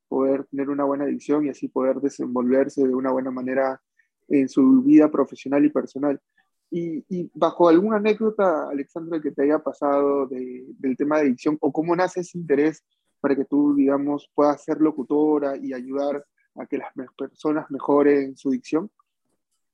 poder 0.09 0.43
tener 0.47 0.69
una 0.69 0.83
buena 0.83 1.05
adicción 1.05 1.45
y 1.45 1.49
así 1.51 1.69
poder 1.69 2.01
desenvolverse 2.01 2.85
de 2.85 2.93
una 2.93 3.11
buena 3.11 3.31
manera 3.31 3.81
en 4.27 4.49
su 4.49 4.81
vida 4.81 5.09
profesional 5.09 5.63
y 5.63 5.69
personal. 5.69 6.19
Y, 6.73 7.29
bajo 7.33 7.67
alguna 7.67 7.97
anécdota, 7.97 8.69
Alexandra, 8.69 9.21
que 9.21 9.31
te 9.31 9.43
haya 9.43 9.59
pasado 9.59 10.25
de, 10.27 10.65
del 10.79 10.95
tema 10.95 11.17
de 11.17 11.23
adicción, 11.23 11.57
o 11.59 11.71
cómo 11.71 11.95
nace 11.95 12.21
ese 12.21 12.37
interés 12.37 12.83
para 13.19 13.35
que 13.35 13.45
tú, 13.45 13.75
digamos, 13.75 14.29
puedas 14.33 14.63
ser 14.63 14.79
locutora 14.79 15.57
y 15.57 15.73
ayudar 15.73 16.25
a 16.55 16.65
que 16.65 16.77
las 16.77 16.93
personas 17.17 17.69
mejoren 17.69 18.35
su 18.37 18.51
dicción? 18.51 18.89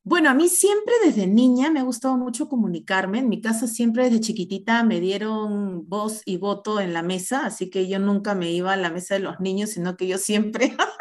Bueno, 0.03 0.29
a 0.29 0.33
mí 0.33 0.47
siempre 0.47 0.93
desde 1.03 1.27
niña 1.27 1.69
me 1.69 1.81
ha 1.81 1.83
gustado 1.83 2.15
mucho 2.15 2.47
comunicarme. 2.47 3.19
En 3.19 3.27
mi 3.27 3.41
casa 3.41 3.67
siempre 3.67 4.05
desde 4.05 4.21
chiquitita 4.21 4.81
me 4.83 5.01
dieron 5.01 5.87
voz 5.89 6.21
y 6.25 6.37
voto 6.37 6.79
en 6.79 6.93
la 6.93 7.03
mesa, 7.03 7.45
así 7.45 7.69
que 7.69 7.89
yo 7.89 7.99
nunca 7.99 8.33
me 8.33 8.49
iba 8.51 8.71
a 8.71 8.77
la 8.77 8.89
mesa 8.89 9.15
de 9.15 9.19
los 9.19 9.41
niños, 9.41 9.71
sino 9.71 9.97
que 9.97 10.07
yo 10.07 10.17
siempre 10.17 10.77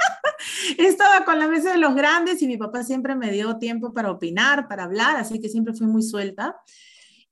estaba 0.78 1.24
con 1.24 1.38
la 1.38 1.48
mesa 1.48 1.72
de 1.72 1.78
los 1.78 1.94
grandes 1.94 2.42
y 2.42 2.46
mi 2.46 2.56
papá 2.56 2.82
siempre 2.82 3.14
me 3.14 3.30
dio 3.30 3.58
tiempo 3.58 3.92
para 3.92 4.10
opinar, 4.10 4.68
para 4.68 4.84
hablar, 4.84 5.16
así 5.16 5.40
que 5.40 5.48
siempre 5.48 5.74
fui 5.74 5.86
muy 5.86 6.02
suelta. 6.02 6.56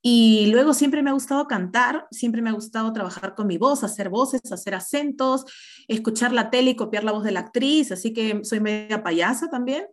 Y 0.07 0.49
luego 0.53 0.75
siempre 0.75 1.03
me 1.03 1.09
ha 1.09 1.15
gustado 1.15 1.47
cantar, 1.47 2.07
siempre 2.11 2.43
me 2.43 2.51
ha 2.51 2.53
gustado 2.53 2.93
trabajar 2.93 3.35
con 3.35 3.47
mi 3.47 3.57
voz, 3.57 3.85
hacer 3.85 4.11
voces, 4.11 4.53
hacer 4.53 4.75
acentos, 4.75 5.47
escuchar 5.89 6.31
la 6.33 6.51
tele 6.51 6.73
y 6.73 6.77
copiar 6.77 7.05
la 7.05 7.13
voz 7.13 7.25
de 7.25 7.33
la 7.33 7.41
actriz, 7.41 7.91
así 7.91 8.13
que 8.13 8.41
soy 8.45 8.61
media 8.61 9.03
payasa 9.03 9.49
también. 9.49 9.87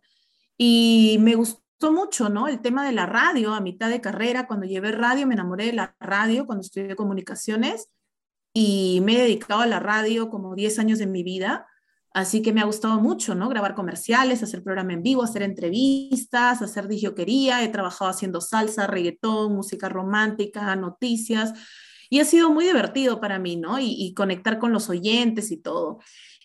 Y 0.58 1.16
me 1.20 1.34
gustó 1.34 1.92
mucho, 1.92 2.28
¿no? 2.28 2.46
El 2.46 2.60
tema 2.60 2.84
de 2.84 2.92
la 2.92 3.06
radio 3.06 3.54
a 3.54 3.62
mitad 3.62 3.88
de 3.88 4.02
carrera, 4.02 4.46
cuando 4.46 4.66
llevé 4.66 4.92
radio, 4.92 5.26
me 5.26 5.32
enamoré 5.32 5.66
de 5.66 5.72
la 5.72 5.96
radio, 5.98 6.44
cuando 6.44 6.60
estudié 6.60 6.94
comunicaciones 6.94 7.88
y 8.52 9.00
me 9.02 9.16
he 9.16 9.22
dedicado 9.22 9.62
a 9.62 9.66
la 9.66 9.80
radio 9.80 10.28
como 10.28 10.54
10 10.54 10.78
años 10.78 10.98
de 10.98 11.06
mi 11.06 11.22
vida. 11.22 11.66
Así 12.14 12.42
que 12.42 12.52
me 12.52 12.60
ha 12.60 12.64
gustado 12.64 13.00
mucho, 13.00 13.34
¿no? 13.34 13.48
Grabar 13.48 13.74
comerciales, 13.74 14.42
hacer 14.42 14.62
programa 14.62 14.92
en 14.92 15.02
vivo, 15.02 15.22
hacer 15.22 15.42
entrevistas, 15.42 16.60
hacer 16.60 16.86
disjoquería. 16.86 17.64
He 17.64 17.68
trabajado 17.68 18.10
haciendo 18.10 18.40
salsa, 18.40 18.86
reggaetón, 18.86 19.54
música 19.54 19.88
romántica, 19.88 20.76
noticias. 20.76 21.54
Y 22.10 22.20
ha 22.20 22.26
sido 22.26 22.50
muy 22.50 22.66
divertido 22.66 23.20
para 23.20 23.38
mí, 23.38 23.56
¿no? 23.56 23.78
Y, 23.78 23.94
y 23.98 24.12
conectar 24.12 24.58
con 24.58 24.72
los 24.72 24.90
oyentes 24.90 25.50
y 25.50 25.56
todo. 25.56 26.00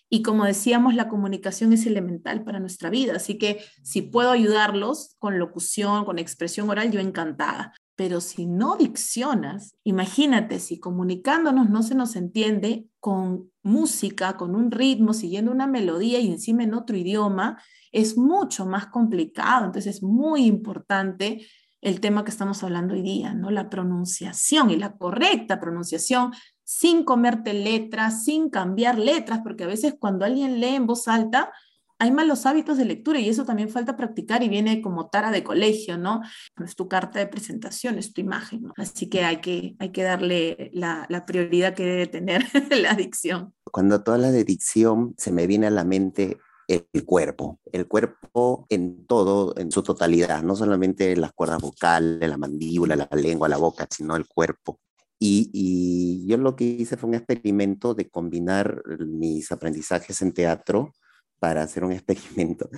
Y 0.08 0.22
como 0.22 0.46
decíamos, 0.46 0.94
la 0.94 1.08
comunicación 1.08 1.74
es 1.74 1.84
elemental 1.84 2.42
para 2.44 2.60
nuestra 2.60 2.88
vida. 2.88 3.16
Así 3.16 3.36
que 3.36 3.62
si 3.82 4.00
puedo 4.00 4.30
ayudarlos 4.30 5.16
con 5.18 5.38
locución, 5.38 6.06
con 6.06 6.18
expresión 6.18 6.70
oral, 6.70 6.90
yo 6.90 7.00
encantada. 7.00 7.74
Pero 7.98 8.20
si 8.20 8.46
no 8.46 8.76
diccionas, 8.76 9.74
imagínate 9.82 10.60
si 10.60 10.78
comunicándonos 10.78 11.68
no 11.68 11.82
se 11.82 11.96
nos 11.96 12.14
entiende 12.14 12.86
con 13.00 13.50
música, 13.64 14.36
con 14.36 14.54
un 14.54 14.70
ritmo, 14.70 15.12
siguiendo 15.12 15.50
una 15.50 15.66
melodía 15.66 16.20
y 16.20 16.28
encima 16.28 16.62
en 16.62 16.74
otro 16.74 16.96
idioma, 16.96 17.60
es 17.90 18.16
mucho 18.16 18.66
más 18.66 18.86
complicado. 18.86 19.64
Entonces 19.64 19.96
es 19.96 20.02
muy 20.04 20.44
importante 20.44 21.44
el 21.80 21.98
tema 21.98 22.22
que 22.22 22.30
estamos 22.30 22.62
hablando 22.62 22.94
hoy 22.94 23.02
día, 23.02 23.34
¿no? 23.34 23.50
La 23.50 23.68
pronunciación 23.68 24.70
y 24.70 24.76
la 24.76 24.96
correcta 24.96 25.58
pronunciación 25.58 26.30
sin 26.62 27.02
comerte 27.02 27.52
letras, 27.52 28.22
sin 28.22 28.48
cambiar 28.48 28.96
letras, 28.96 29.40
porque 29.42 29.64
a 29.64 29.68
veces 29.68 29.96
cuando 29.98 30.24
alguien 30.24 30.60
lee 30.60 30.76
en 30.76 30.86
voz 30.86 31.08
alta, 31.08 31.50
hay 31.98 32.12
malos 32.12 32.46
hábitos 32.46 32.78
de 32.78 32.84
lectura 32.84 33.18
y 33.18 33.28
eso 33.28 33.44
también 33.44 33.68
falta 33.68 33.96
practicar 33.96 34.42
y 34.42 34.48
viene 34.48 34.80
como 34.80 35.08
tara 35.08 35.30
de 35.30 35.42
colegio, 35.42 35.98
¿no? 35.98 36.22
Es 36.64 36.76
tu 36.76 36.88
carta 36.88 37.18
de 37.18 37.26
presentación, 37.26 37.98
es 37.98 38.12
tu 38.12 38.20
imagen, 38.20 38.62
¿no? 38.62 38.72
Así 38.76 39.08
que 39.08 39.24
hay 39.24 39.40
que, 39.40 39.74
hay 39.78 39.90
que 39.90 40.04
darle 40.04 40.70
la, 40.72 41.06
la 41.08 41.26
prioridad 41.26 41.74
que 41.74 41.84
debe 41.84 42.06
tener 42.06 42.44
la 42.70 42.94
dicción. 42.94 43.52
Cuando 43.70 44.02
toda 44.02 44.18
la 44.18 44.30
de 44.30 44.44
dicción 44.44 45.14
se 45.18 45.32
me 45.32 45.46
viene 45.46 45.66
a 45.66 45.70
la 45.70 45.84
mente 45.84 46.38
el 46.68 47.04
cuerpo, 47.06 47.58
el 47.72 47.88
cuerpo 47.88 48.66
en 48.68 49.06
todo, 49.06 49.54
en 49.56 49.72
su 49.72 49.82
totalidad, 49.82 50.42
no 50.42 50.54
solamente 50.54 51.16
las 51.16 51.32
cuerdas 51.32 51.62
vocales, 51.62 52.28
la 52.28 52.36
mandíbula, 52.36 52.94
la 52.94 53.08
lengua, 53.12 53.48
la 53.48 53.56
boca, 53.56 53.88
sino 53.90 54.16
el 54.16 54.26
cuerpo. 54.28 54.78
Y, 55.18 55.50
y, 55.52 56.28
yo 56.28 56.36
lo 56.36 56.54
que 56.54 56.64
hice 56.64 56.96
fue 56.96 57.08
un 57.08 57.16
experimento 57.16 57.94
de 57.94 58.08
combinar 58.08 58.82
mis 59.00 59.50
aprendizajes 59.50 60.22
en 60.22 60.32
teatro 60.32 60.92
para 61.38 61.62
hacer 61.62 61.84
un 61.84 61.92
experimento. 61.92 62.68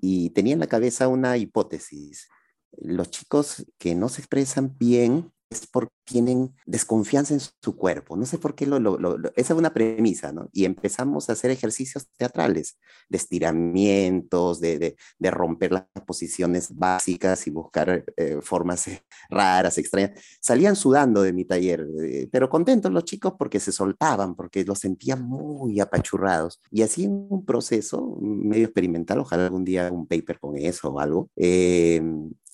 Y 0.00 0.30
tenía 0.30 0.54
en 0.54 0.60
la 0.60 0.66
cabeza 0.66 1.08
una 1.08 1.36
hipótesis. 1.36 2.28
Los 2.72 3.10
chicos 3.10 3.66
que 3.78 3.94
no 3.94 4.08
se 4.08 4.20
expresan 4.20 4.76
bien 4.76 5.32
es 5.50 5.66
porque 5.66 5.96
tienen 6.06 6.54
desconfianza 6.66 7.34
en 7.34 7.40
su 7.40 7.76
cuerpo. 7.76 8.16
No 8.16 8.26
sé 8.26 8.38
por 8.38 8.54
qué 8.54 8.64
lo, 8.64 8.78
lo, 8.78 9.16
esa 9.34 9.52
es 9.52 9.58
una 9.58 9.74
premisa, 9.74 10.32
¿no? 10.32 10.48
Y 10.52 10.64
empezamos 10.64 11.28
a 11.28 11.32
hacer 11.32 11.50
ejercicios 11.50 12.06
teatrales, 12.16 12.78
de 13.08 13.18
estiramientos, 13.18 14.60
de, 14.60 14.78
de, 14.78 14.96
de 15.18 15.30
romper 15.30 15.72
las 15.72 15.84
posiciones 16.06 16.74
básicas 16.74 17.46
y 17.46 17.50
buscar 17.50 18.04
eh, 18.16 18.38
formas 18.40 18.86
eh, 18.88 19.02
raras, 19.30 19.78
extrañas. 19.78 20.12
Salían 20.40 20.76
sudando 20.76 21.22
de 21.22 21.32
mi 21.32 21.44
taller, 21.44 21.86
eh, 22.04 22.28
pero 22.30 22.48
contentos 22.48 22.92
los 22.92 23.04
chicos 23.04 23.34
porque 23.36 23.58
se 23.60 23.72
soltaban, 23.72 24.36
porque 24.36 24.64
los 24.64 24.78
sentían 24.78 25.22
muy 25.22 25.80
apachurrados. 25.80 26.60
Y 26.70 26.82
así 26.82 27.06
un 27.06 27.44
proceso 27.44 28.16
medio 28.20 28.66
experimental, 28.66 29.18
ojalá 29.18 29.46
algún 29.46 29.64
día 29.64 29.90
un 29.90 30.06
paper 30.06 30.38
con 30.38 30.56
eso 30.56 30.90
o 30.90 31.00
algo. 31.00 31.30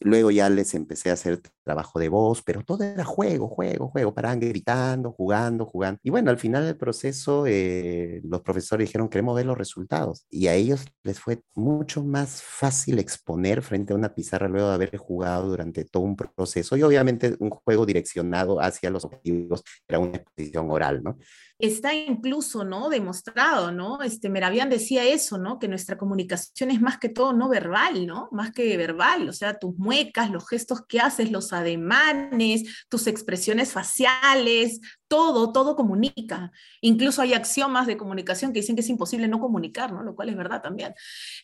luego 0.01 0.31
ya 0.31 0.49
les 0.51 0.75
empecé 0.75 1.11
a 1.11 1.15
hacer 1.15 1.41
trabajo 1.63 1.99
de 1.99 2.09
voz, 2.09 2.43
pero 2.43 2.63
todo 2.65 2.85
era 2.85 3.05
juego, 3.05 3.49
juego, 3.49 3.89
juego, 3.89 4.15
paraban 4.15 4.41
gritando, 4.41 5.13
jugando, 5.13 5.67
jugando. 5.67 6.01
Y 6.03 6.11
bueno, 6.11 6.31
al 6.31 6.39
final 6.39 6.65
del 6.65 6.77
proceso, 6.77 7.45
eh, 7.47 8.21
los 8.25 8.41
profesores 8.43 8.89
dijeron, 8.89 9.09
queremos 9.09 9.37
ver 9.37 9.47
los 9.47 9.59
resultados. 9.59 10.27
Y 10.31 10.49
a 10.49 10.55
ellos 10.55 10.85
les 11.03 11.19
fue 11.19 11.43
mucho 11.55 12.05
más 12.05 12.43
fácil 12.43 12.99
exponer 12.99 13.63
frente 13.63 13.93
a 13.93 13.97
una 13.97 14.15
pizarra 14.15 14.49
luego 14.49 14.69
de 14.69 14.75
haber 14.75 14.97
jugado 14.97 15.49
durante 15.49 15.85
todo 15.85 16.03
un 16.03 16.17
proceso. 16.17 16.77
Y 16.77 16.83
obviamente 16.83 17.37
un 17.39 17.51
juego 17.51 17.87
direccionado 17.87 18.61
hacia 18.61 18.91
los 18.91 19.05
objetivos 19.05 19.63
era 19.89 19.99
una 19.99 20.17
exposición 20.17 20.71
oral, 20.71 21.03
¿no? 21.03 21.17
Está 21.59 21.95
incluso, 21.95 22.65
¿no? 22.65 22.89
Demostrado, 22.89 23.73
¿no? 23.73 24.03
Este, 24.03 24.29
Meravian 24.29 24.69
decía 24.69 25.05
eso, 25.05 25.39
¿no? 25.39 25.59
Que 25.59 25.69
nuestra 25.69 25.97
comunicación 25.97 26.71
es 26.71 26.81
más 26.81 26.99
que 26.99 27.09
todo 27.09 27.33
no 27.33 27.49
verbal, 27.49 28.07
¿no? 28.07 28.29
Más 28.33 28.53
que 28.53 28.77
verbal, 28.77 29.29
o 29.29 29.33
sea, 29.33 29.59
tus 29.59 29.77
muecas, 29.77 30.31
los 30.31 30.49
gestos 30.49 30.85
que 30.87 31.01
haces, 31.01 31.31
los 31.31 31.53
ademanes, 31.53 32.85
tus 32.89 33.07
expresiones 33.07 33.73
faciales, 33.73 34.81
todo, 35.09 35.53
todo 35.53 35.77
comunica. 35.77 36.53
Incluso 36.81 37.23
hay 37.23 37.35
axiomas 37.35 37.87
de 37.87 37.97
comunicación 37.97 38.53
que 38.53 38.61
dicen 38.61 38.77
que 38.77 38.81
es 38.83 38.89
imposible 38.89 39.29
no 39.29 39.41
comunicar, 39.41 39.93
¿no? 39.93 40.03
Lo 40.03 40.15
cual 40.15 40.31
es 40.31 40.37
verdad 40.37 40.63
también. 40.63 40.95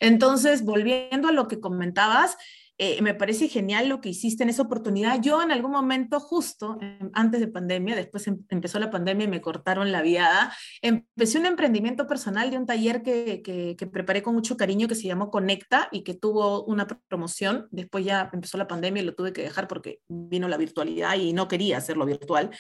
Entonces, 0.01 0.65
volviendo 0.65 1.29
a 1.29 1.33
lo 1.33 1.49
que 1.49 1.61
comentabas, 1.61 2.37
eh, 2.81 3.03
me 3.03 3.13
parece 3.13 3.49
genial 3.49 3.89
lo 3.89 4.01
que 4.01 4.11
hiciste 4.11 4.45
en 4.45 4.51
esa 4.51 4.63
oportunidad. 4.63 5.21
Yo 5.21 5.43
en 5.43 5.51
algún 5.51 5.73
momento, 5.73 6.21
justo 6.21 6.79
em, 6.81 7.11
antes 7.13 7.41
de 7.41 7.49
pandemia, 7.49 7.97
después 7.97 8.27
em, 8.29 8.39
empezó 8.49 8.79
la 8.79 8.91
pandemia 8.91 9.25
y 9.25 9.29
me 9.29 9.41
cortaron 9.41 9.91
la 9.91 10.01
viada, 10.01 10.55
empecé 10.81 11.41
un 11.41 11.47
emprendimiento 11.47 12.07
personal 12.07 12.51
de 12.51 12.57
un 12.57 12.67
taller 12.67 13.03
que, 13.03 13.43
que, 13.43 13.87
preparé 13.89 14.23
con 14.23 14.35
mucho 14.35 14.57
cariño 14.57 14.87
que 14.87 14.95
se 14.95 15.09
llamó 15.09 15.31
Conecta 15.31 15.89
y 15.91 16.03
que 16.05 16.15
tuvo 16.15 16.65
una 16.65 16.87
promoción. 16.87 17.67
Después 17.73 18.05
ya 18.05 18.31
empezó 18.33 18.57
la 18.59 18.69
pandemia 18.69 19.03
y 19.03 19.07
lo 19.07 19.15
tuve 19.15 19.33
que 19.33 19.43
dejar 19.43 19.67
porque 19.67 20.01
vino 20.07 20.47
la 20.47 20.57
virtualidad 20.57 21.17
y 21.17 21.33
no 21.33 21.49
quería 21.49 21.79
hacerlo 21.79 22.07
virtual 22.07 22.51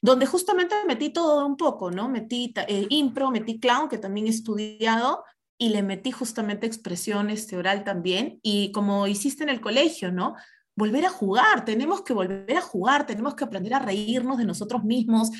donde 0.00 0.26
justamente 0.26 0.76
metí 0.86 1.10
todo 1.10 1.44
un 1.44 1.56
poco, 1.56 1.90
¿no? 1.90 2.08
Metí 2.08 2.54
eh, 2.68 2.86
impro, 2.90 3.32
metí 3.32 3.58
clown, 3.58 3.88
que 3.88 3.98
también 3.98 4.28
he 4.28 4.30
estudiado, 4.30 5.24
y 5.58 5.70
le 5.70 5.82
metí 5.82 6.12
justamente 6.12 6.66
expresión 6.66 7.30
este, 7.30 7.56
oral 7.56 7.82
también, 7.82 8.38
y 8.42 8.70
como 8.72 9.08
hiciste 9.08 9.42
en 9.42 9.50
el 9.50 9.60
colegio, 9.60 10.12
¿no? 10.12 10.36
Volver 10.76 11.04
a 11.04 11.10
jugar, 11.10 11.64
tenemos 11.64 12.02
que 12.02 12.12
volver 12.12 12.56
a 12.56 12.60
jugar, 12.60 13.04
tenemos 13.06 13.34
que 13.34 13.42
aprender 13.44 13.74
a 13.74 13.80
reírnos 13.80 14.38
de 14.38 14.44
nosotros 14.44 14.84
mismos, 14.84 15.30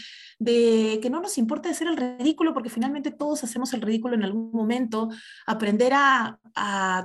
de 0.41 0.99
que 1.01 1.11
no 1.11 1.21
nos 1.21 1.39
importa 1.39 1.71
hacer 1.71 1.87
el 1.87 1.97
ridículo, 1.97 2.53
porque 2.53 2.69
finalmente 2.69 3.13
todos 3.13 3.45
hacemos 3.45 3.73
el 3.75 3.81
ridículo 3.81 4.17
en 4.17 4.25
algún 4.25 4.51
momento, 4.51 5.09
aprender 5.47 5.93
a, 5.95 6.41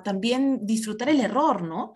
también 0.03 0.65
disfrutar 0.65 1.10
el 1.10 1.22
error, 1.22 1.62
¿no? 1.62 1.93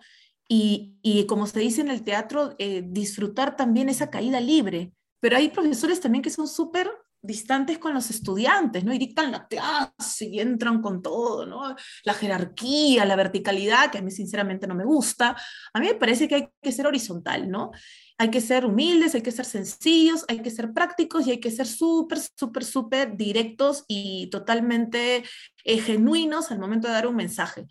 Y, 0.48 0.96
y, 1.02 1.26
como 1.26 1.46
se 1.46 1.60
dice 1.60 1.80
en 1.80 1.88
el 1.88 2.02
teatro, 2.02 2.54
eh, 2.58 2.82
disfrutar 2.86 3.56
también 3.56 3.88
esa 3.88 4.08
caída 4.08 4.40
libre. 4.40 4.92
Pero 5.20 5.36
hay 5.36 5.50
profesores 5.50 6.00
también 6.00 6.22
que 6.22 6.30
son 6.30 6.48
súper 6.48 6.90
distantes 7.20 7.78
con 7.78 7.94
los 7.94 8.10
estudiantes, 8.10 8.84
¿no? 8.84 8.92
Y 8.92 8.98
dictan 8.98 9.32
la 9.32 9.46
clase 9.46 10.26
y 10.26 10.40
entran 10.40 10.80
con 10.80 11.02
todo, 11.02 11.46
¿no? 11.46 11.74
La 12.04 12.14
jerarquía, 12.14 13.04
la 13.04 13.16
verticalidad, 13.16 13.90
que 13.90 13.98
a 13.98 14.02
mí 14.02 14.10
sinceramente 14.10 14.66
no 14.66 14.74
me 14.74 14.84
gusta. 14.84 15.36
A 15.72 15.80
mí 15.80 15.86
me 15.86 15.94
parece 15.94 16.28
que 16.28 16.34
hay 16.36 16.48
que 16.62 16.72
ser 16.72 16.86
horizontal, 16.86 17.50
¿no? 17.50 17.70
Hay 18.18 18.30
que 18.30 18.40
ser 18.40 18.64
humildes, 18.64 19.14
hay 19.14 19.22
que 19.22 19.32
ser 19.32 19.44
sencillos, 19.44 20.24
hay 20.28 20.40
que 20.42 20.50
ser 20.50 20.72
prácticos 20.72 21.26
y 21.26 21.32
hay 21.32 21.40
que 21.40 21.50
ser 21.50 21.66
súper, 21.66 22.18
súper, 22.18 22.64
súper 22.64 23.16
directos 23.16 23.84
y 23.88 24.28
totalmente 24.30 25.24
eh, 25.64 25.78
genuinos 25.78 26.50
al 26.50 26.58
momento 26.58 26.88
de 26.88 26.94
dar 26.94 27.06
un 27.06 27.16
mensaje. 27.16 27.66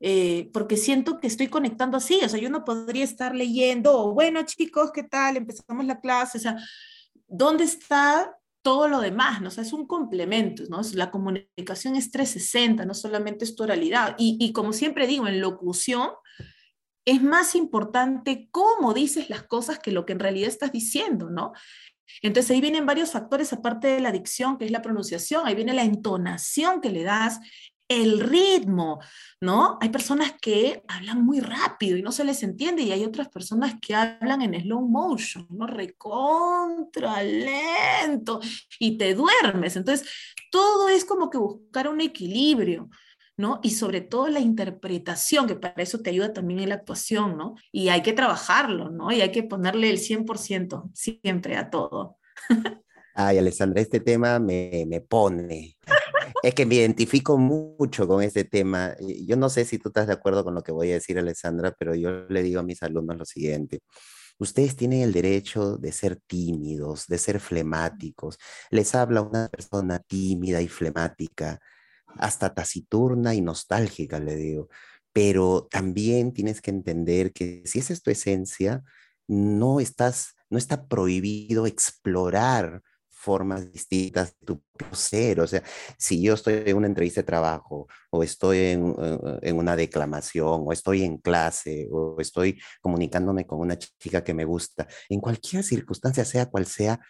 Eh, 0.00 0.50
porque 0.52 0.76
siento 0.76 1.18
que 1.18 1.28
estoy 1.28 1.46
conectando 1.48 1.96
así, 1.96 2.20
o 2.22 2.28
sea, 2.28 2.38
yo 2.38 2.50
no 2.50 2.64
podría 2.64 3.04
estar 3.04 3.34
leyendo, 3.34 4.12
bueno 4.12 4.42
chicos, 4.42 4.90
¿qué 4.92 5.04
tal? 5.04 5.36
Empezamos 5.36 5.86
la 5.86 6.00
clase, 6.00 6.38
o 6.38 6.40
sea, 6.40 6.56
¿dónde 7.26 7.64
está 7.64 8.36
todo 8.64 8.88
lo 8.88 9.00
demás, 9.00 9.42
¿no? 9.42 9.50
Es 9.50 9.72
un 9.74 9.86
complemento, 9.86 10.62
¿no? 10.70 10.80
La 10.94 11.10
comunicación 11.10 11.96
es 11.96 12.10
360, 12.10 12.86
no 12.86 12.94
solamente 12.94 13.44
es 13.44 13.54
tu 13.54 13.62
oralidad. 13.62 14.16
Y, 14.18 14.38
y 14.40 14.54
como 14.54 14.72
siempre 14.72 15.06
digo, 15.06 15.28
en 15.28 15.42
locución 15.42 16.10
es 17.04 17.22
más 17.22 17.54
importante 17.54 18.48
cómo 18.50 18.94
dices 18.94 19.28
las 19.28 19.42
cosas 19.42 19.78
que 19.78 19.92
lo 19.92 20.06
que 20.06 20.14
en 20.14 20.20
realidad 20.20 20.48
estás 20.48 20.72
diciendo, 20.72 21.28
¿no? 21.28 21.52
Entonces 22.22 22.50
ahí 22.52 22.62
vienen 22.62 22.86
varios 22.86 23.12
factores 23.12 23.52
aparte 23.52 23.88
de 23.88 24.00
la 24.00 24.12
dicción, 24.12 24.56
que 24.56 24.64
es 24.64 24.70
la 24.70 24.80
pronunciación, 24.80 25.46
ahí 25.46 25.54
viene 25.54 25.74
la 25.74 25.84
entonación 25.84 26.80
que 26.80 26.90
le 26.90 27.02
das, 27.02 27.40
el 27.88 28.20
ritmo, 28.20 29.00
¿no? 29.40 29.78
Hay 29.80 29.90
personas 29.90 30.32
que 30.40 30.82
hablan 30.88 31.24
muy 31.24 31.40
rápido 31.40 31.96
y 31.96 32.02
no 32.02 32.12
se 32.12 32.24
les 32.24 32.42
entiende 32.42 32.82
y 32.82 32.92
hay 32.92 33.04
otras 33.04 33.28
personas 33.28 33.74
que 33.80 33.94
hablan 33.94 34.42
en 34.42 34.60
slow 34.62 34.80
motion, 34.80 35.46
¿no? 35.50 35.66
Recontra 35.66 37.22
lento 37.22 38.40
y 38.78 38.96
te 38.96 39.14
duermes. 39.14 39.76
Entonces, 39.76 40.08
todo 40.50 40.88
es 40.88 41.04
como 41.04 41.30
que 41.30 41.38
buscar 41.38 41.88
un 41.88 42.00
equilibrio. 42.00 42.88
¿no? 43.36 43.58
Y 43.64 43.70
sobre 43.70 44.00
todo 44.00 44.28
la 44.28 44.38
interpretación, 44.38 45.48
que 45.48 45.56
para 45.56 45.82
eso 45.82 45.98
te 45.98 46.10
ayuda 46.10 46.32
también 46.32 46.60
en 46.60 46.68
la 46.68 46.76
actuación, 46.76 47.36
¿no? 47.36 47.56
Y 47.72 47.88
hay 47.88 48.00
que 48.00 48.12
trabajarlo, 48.12 48.90
¿no? 48.90 49.10
Y 49.10 49.22
hay 49.22 49.32
que 49.32 49.42
ponerle 49.42 49.90
el 49.90 49.98
100% 49.98 50.90
siempre 50.94 51.56
a 51.56 51.68
todo. 51.68 52.16
Ay, 53.16 53.38
Alessandra, 53.38 53.80
este 53.80 54.00
tema 54.00 54.40
me, 54.40 54.84
me 54.88 55.00
pone. 55.00 55.76
Es 56.44 56.54
que 56.54 56.66
me 56.66 56.74
identifico 56.74 57.38
mucho 57.38 58.06
con 58.06 58.22
este 58.22 58.44
tema. 58.44 58.94
Yo 59.26 59.34
no 59.34 59.48
sé 59.48 59.64
si 59.64 59.78
tú 59.78 59.88
estás 59.88 60.06
de 60.06 60.12
acuerdo 60.12 60.44
con 60.44 60.54
lo 60.54 60.62
que 60.62 60.72
voy 60.72 60.90
a 60.90 60.94
decir, 60.94 61.18
Alessandra, 61.18 61.74
pero 61.78 61.94
yo 61.94 62.26
le 62.28 62.42
digo 62.42 62.60
a 62.60 62.62
mis 62.62 62.82
alumnos 62.82 63.16
lo 63.16 63.24
siguiente. 63.24 63.80
Ustedes 64.38 64.76
tienen 64.76 65.00
el 65.00 65.14
derecho 65.14 65.78
de 65.78 65.90
ser 65.90 66.16
tímidos, 66.26 67.06
de 67.06 67.16
ser 67.16 67.40
flemáticos. 67.40 68.36
Les 68.68 68.94
habla 68.94 69.22
una 69.22 69.48
persona 69.48 70.00
tímida 70.00 70.60
y 70.60 70.68
flemática, 70.68 71.60
hasta 72.18 72.52
taciturna 72.52 73.34
y 73.34 73.40
nostálgica, 73.40 74.20
le 74.20 74.36
digo. 74.36 74.68
Pero 75.14 75.66
también 75.70 76.34
tienes 76.34 76.60
que 76.60 76.72
entender 76.72 77.32
que 77.32 77.62
si 77.64 77.78
esa 77.78 77.94
es 77.94 78.02
tu 78.02 78.10
esencia, 78.10 78.82
no 79.26 79.80
estás, 79.80 80.34
no 80.50 80.58
está 80.58 80.88
prohibido 80.88 81.66
explorar 81.66 82.82
formas 83.24 83.72
distintas 83.72 84.36
de 84.38 84.46
tu 84.46 84.62
ser. 84.92 85.40
O 85.40 85.46
sea, 85.46 85.62
si 85.98 86.22
yo 86.22 86.34
estoy 86.34 86.62
en 86.66 86.76
una 86.76 86.86
entrevista 86.86 87.22
de 87.22 87.26
trabajo 87.26 87.88
o 88.10 88.22
estoy 88.22 88.58
en, 88.58 88.94
eh, 88.98 89.18
en, 89.42 89.56
una 89.56 89.76
declamación 89.76 90.64
o 90.66 90.72
estoy 90.72 91.02
en 91.04 91.18
clase 91.18 91.88
o 91.90 92.16
estoy 92.20 92.60
comunicándome 92.80 93.46
con 93.46 93.60
una 93.60 93.78
chica 93.78 94.22
que 94.22 94.34
me 94.34 94.44
gusta, 94.44 94.86
en 95.08 95.20
cualquier 95.20 95.64
circunstancia, 95.64 96.24
sea 96.24 96.46
cual 96.46 96.66
sea, 96.66 97.00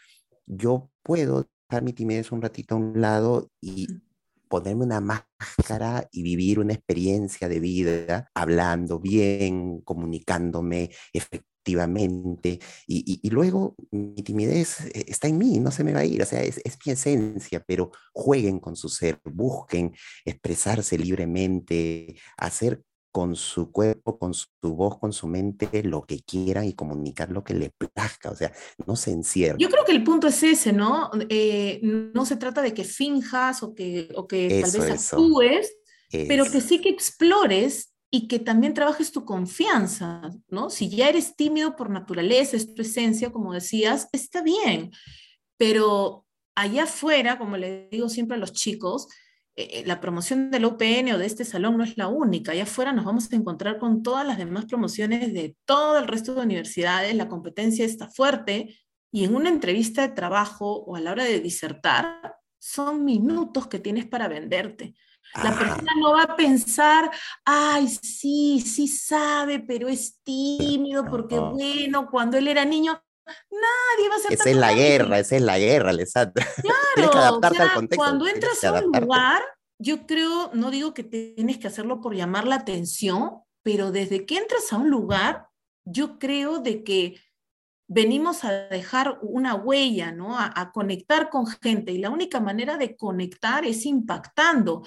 yo 0.46 0.90
puedo 1.02 1.48
dejar 1.68 1.82
mi 1.82 1.92
timidez 1.92 2.32
un 2.32 2.42
ratito 2.42 2.74
a 2.74 2.78
un 2.78 3.00
lado 3.00 3.50
y 3.60 3.88
ponerme 4.48 4.84
una 4.84 5.00
máscara 5.00 6.08
y 6.12 6.22
vivir 6.22 6.60
una 6.60 6.74
experiencia 6.74 7.48
de 7.48 7.60
vida 7.60 8.30
hablando 8.34 9.00
bien, 9.00 9.80
comunicándome 9.80 10.90
efectivamente, 11.12 11.53
y, 11.66 13.20
y, 13.22 13.30
luego 13.30 13.74
mi 13.90 14.22
timidez 14.22 14.80
eh, 14.86 15.04
está 15.08 15.28
en 15.28 15.38
mí, 15.38 15.58
no 15.58 15.70
se 15.70 15.84
me 15.84 15.92
va 15.92 16.00
a 16.00 16.04
ir, 16.04 16.22
o 16.22 16.26
sea, 16.26 16.42
es, 16.42 16.60
es 16.64 16.76
mi 16.84 16.92
esencia, 16.92 17.62
pero 17.66 17.90
jueguen 18.12 18.60
con 18.60 18.76
su 18.76 18.88
ser, 18.88 19.20
busquen 19.24 19.94
expresarse 20.24 20.98
libremente, 20.98 22.16
hacer 22.36 22.82
con 23.14 23.36
su 23.36 23.70
cuerpo, 23.70 24.18
con 24.18 24.34
su 24.34 24.48
voz, 24.62 24.98
con 24.98 25.12
su 25.12 25.28
mente, 25.28 25.84
lo 25.84 26.02
que 26.02 26.18
quieran 26.24 26.64
y 26.64 26.72
comunicar 26.72 27.30
lo 27.30 27.44
que 27.44 27.54
le 27.54 27.70
plazca, 27.70 28.30
o 28.30 28.34
sea, 28.34 28.52
no 28.88 28.96
se 28.96 29.12
encierren. 29.12 29.58
Yo 29.58 29.70
creo 29.70 29.84
que 29.84 29.92
el 29.92 30.02
punto 30.02 30.26
es 30.26 30.42
ese, 30.42 30.72
¿no? 30.72 31.12
Eh, 31.28 31.78
no 31.82 32.26
se 32.26 32.34
trata 32.34 32.60
de 32.60 32.74
que 32.74 32.82
finjas 32.82 33.62
o 33.62 33.72
que, 33.72 34.08
o 34.16 34.26
que 34.26 34.60
tal 34.60 34.80
vez 34.80 35.12
actúes, 35.12 35.76
pero 36.10 36.44
que 36.50 36.60
sí 36.60 36.80
que 36.80 36.88
explores 36.88 37.93
y 38.14 38.28
que 38.28 38.38
también 38.38 38.74
trabajes 38.74 39.10
tu 39.10 39.24
confianza, 39.24 40.30
¿no? 40.48 40.70
Si 40.70 40.88
ya 40.88 41.08
eres 41.08 41.34
tímido 41.34 41.74
por 41.74 41.90
naturaleza, 41.90 42.56
es 42.56 42.72
tu 42.72 42.82
esencia, 42.82 43.32
como 43.32 43.52
decías, 43.52 44.08
está 44.12 44.40
bien, 44.40 44.92
pero 45.56 46.24
allá 46.54 46.84
afuera, 46.84 47.38
como 47.38 47.56
le 47.56 47.88
digo 47.90 48.08
siempre 48.08 48.36
a 48.36 48.38
los 48.38 48.52
chicos, 48.52 49.08
eh, 49.56 49.82
la 49.84 50.00
promoción 50.00 50.52
del 50.52 50.64
UPN 50.64 51.12
o 51.12 51.18
de 51.18 51.26
este 51.26 51.44
salón 51.44 51.76
no 51.76 51.82
es 51.82 51.98
la 51.98 52.06
única. 52.06 52.52
Allá 52.52 52.62
afuera 52.62 52.92
nos 52.92 53.04
vamos 53.04 53.32
a 53.32 53.34
encontrar 53.34 53.80
con 53.80 54.04
todas 54.04 54.24
las 54.24 54.38
demás 54.38 54.66
promociones 54.66 55.34
de 55.34 55.56
todo 55.64 55.98
el 55.98 56.06
resto 56.06 56.36
de 56.36 56.42
universidades. 56.42 57.16
La 57.16 57.26
competencia 57.26 57.84
está 57.84 58.08
fuerte 58.08 58.78
y 59.10 59.24
en 59.24 59.34
una 59.34 59.48
entrevista 59.48 60.02
de 60.02 60.14
trabajo 60.14 60.84
o 60.84 60.94
a 60.94 61.00
la 61.00 61.10
hora 61.10 61.24
de 61.24 61.40
disertar, 61.40 62.36
son 62.60 63.04
minutos 63.04 63.66
que 63.66 63.80
tienes 63.80 64.06
para 64.06 64.28
venderte. 64.28 64.94
La 65.42 65.50
ah. 65.50 65.58
persona 65.58 65.92
no 65.98 66.12
va 66.12 66.22
a 66.22 66.36
pensar, 66.36 67.10
ay, 67.44 67.88
sí, 67.88 68.60
sí 68.60 68.86
sabe, 68.86 69.60
pero 69.60 69.88
es 69.88 70.20
tímido, 70.22 71.04
porque 71.04 71.38
bueno, 71.38 72.08
cuando 72.10 72.36
él 72.36 72.48
era 72.48 72.64
niño, 72.64 73.02
nadie 73.26 74.08
va 74.08 74.16
a 74.16 74.18
ser 74.18 74.32
Esa 74.32 74.50
es 74.50 74.56
la 74.56 74.72
guerra, 74.74 75.18
esa 75.18 75.36
es 75.36 75.42
la 75.42 75.58
guerra, 75.58 75.90
Alessandra. 75.90 76.46
Claro, 76.62 77.10
que 77.10 77.18
adaptarte 77.18 77.62
al 77.62 77.74
contexto. 77.74 77.96
Cuando 77.96 78.26
entras 78.26 78.62
a 78.64 78.72
un 78.72 78.92
lugar, 78.92 79.42
yo 79.78 80.06
creo, 80.06 80.50
no 80.54 80.70
digo 80.70 80.94
que 80.94 81.02
tienes 81.02 81.58
que 81.58 81.66
hacerlo 81.66 82.00
por 82.00 82.14
llamar 82.14 82.46
la 82.46 82.56
atención, 82.56 83.42
pero 83.62 83.90
desde 83.90 84.26
que 84.26 84.38
entras 84.38 84.72
a 84.72 84.76
un 84.76 84.90
lugar, 84.90 85.48
yo 85.84 86.18
creo 86.18 86.58
de 86.60 86.84
que 86.84 87.20
venimos 87.86 88.44
a 88.44 88.52
dejar 88.68 89.18
una 89.22 89.54
huella, 89.54 90.12
¿no? 90.12 90.38
A, 90.38 90.72
conectar 90.72 91.30
con 91.30 91.46
gente 91.46 91.92
y 91.92 91.98
la 91.98 92.10
única 92.10 92.40
manera 92.40 92.76
de 92.76 92.96
conectar 92.96 93.64
es 93.64 93.86
impactando. 93.86 94.82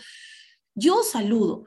Yo 0.74 1.04
saludo 1.04 1.66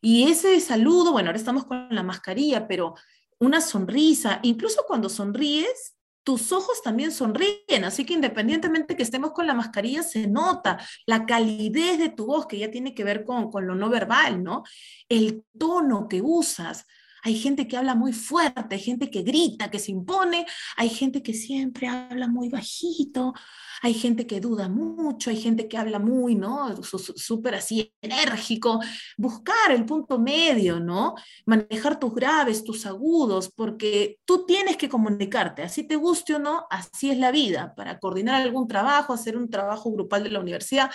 y 0.00 0.30
ese 0.30 0.58
saludo, 0.60 1.12
bueno, 1.12 1.28
ahora 1.28 1.38
estamos 1.38 1.64
con 1.64 1.88
la 1.90 2.02
mascarilla, 2.02 2.66
pero 2.66 2.94
una 3.38 3.60
sonrisa, 3.60 4.40
incluso 4.42 4.84
cuando 4.86 5.08
sonríes, 5.08 5.96
tus 6.24 6.52
ojos 6.52 6.82
también 6.82 7.10
sonríen, 7.10 7.84
así 7.84 8.04
que 8.04 8.14
independientemente 8.14 8.96
que 8.96 9.02
estemos 9.02 9.32
con 9.32 9.46
la 9.46 9.54
mascarilla, 9.54 10.04
se 10.04 10.28
nota 10.28 10.78
la 11.06 11.26
calidez 11.26 11.98
de 11.98 12.10
tu 12.10 12.26
voz, 12.26 12.46
que 12.46 12.58
ya 12.58 12.70
tiene 12.70 12.94
que 12.94 13.02
ver 13.04 13.24
con, 13.24 13.50
con 13.50 13.66
lo 13.66 13.74
no 13.74 13.88
verbal, 13.90 14.42
¿no? 14.42 14.62
El 15.08 15.44
tono 15.58 16.08
que 16.08 16.22
usas, 16.22 16.86
hay 17.22 17.38
gente 17.38 17.68
que 17.68 17.76
habla 17.76 17.94
muy 17.94 18.12
fuerte, 18.12 18.74
hay 18.74 18.80
gente 18.80 19.10
que 19.10 19.22
grita, 19.22 19.70
que 19.70 19.78
se 19.78 19.92
impone, 19.92 20.44
hay 20.76 20.88
gente 20.88 21.22
que 21.22 21.34
siempre 21.34 21.86
habla 21.86 22.26
muy 22.26 22.48
bajito, 22.48 23.32
hay 23.80 23.94
gente 23.94 24.26
que 24.26 24.40
duda 24.40 24.68
mucho, 24.68 25.30
hay 25.30 25.40
gente 25.40 25.68
que 25.68 25.76
habla 25.76 25.98
muy, 25.98 26.34
¿no? 26.34 26.82
Súper 26.82 27.54
así 27.54 27.92
enérgico. 28.00 28.80
Buscar 29.16 29.70
el 29.70 29.84
punto 29.84 30.18
medio, 30.18 30.80
¿no? 30.80 31.14
Manejar 31.46 31.98
tus 31.98 32.14
graves, 32.14 32.64
tus 32.64 32.86
agudos, 32.86 33.50
porque 33.54 34.18
tú 34.24 34.44
tienes 34.44 34.76
que 34.76 34.88
comunicarte, 34.88 35.62
así 35.62 35.84
te 35.84 35.96
guste 35.96 36.34
o 36.34 36.38
no, 36.38 36.66
así 36.70 37.10
es 37.10 37.18
la 37.18 37.30
vida, 37.30 37.74
para 37.76 37.98
coordinar 37.98 38.42
algún 38.42 38.66
trabajo, 38.66 39.12
hacer 39.12 39.36
un 39.36 39.48
trabajo 39.48 39.92
grupal 39.92 40.24
de 40.24 40.30
la 40.30 40.40
universidad. 40.40 40.90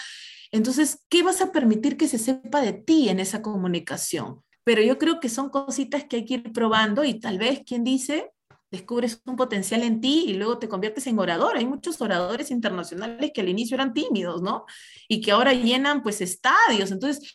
Entonces, 0.52 1.06
¿qué 1.10 1.24
vas 1.24 1.42
a 1.42 1.52
permitir 1.52 1.98
que 1.98 2.08
se 2.08 2.18
sepa 2.18 2.62
de 2.62 2.74
ti 2.74 3.10
en 3.10 3.20
esa 3.20 3.42
comunicación? 3.42 4.44
Pero 4.68 4.82
yo 4.82 4.98
creo 4.98 5.22
que 5.22 5.30
son 5.30 5.50
cositas 5.50 6.04
que 6.04 6.18
hay 6.18 6.26
que 6.26 6.34
ir 6.34 6.52
probando 6.52 7.06
y 7.06 7.22
tal 7.22 7.38
vez, 7.38 7.62
quien 7.66 7.86
dice, 7.86 8.34
descubres 8.70 9.22
un 9.26 9.38
potencial 9.38 9.82
en 9.82 10.02
ti 10.02 10.26
y 10.28 10.34
luego 10.34 10.60
te 10.60 10.68
conviertes 10.68 11.08
en 11.08 11.18
orador. 11.20 11.56
Hay 11.56 11.66
muchos 11.66 12.02
oradores 12.02 12.52
internacionales 12.52 13.32
que 13.34 13.40
al 13.40 13.48
inicio 13.48 13.76
eran 13.76 13.94
tímidos, 13.94 14.42
¿no? 14.42 14.66
Y 15.08 15.22
que 15.22 15.32
ahora 15.32 15.54
llenan 15.54 16.04
pues 16.04 16.20
estadios. 16.20 16.92
Entonces, 16.92 17.34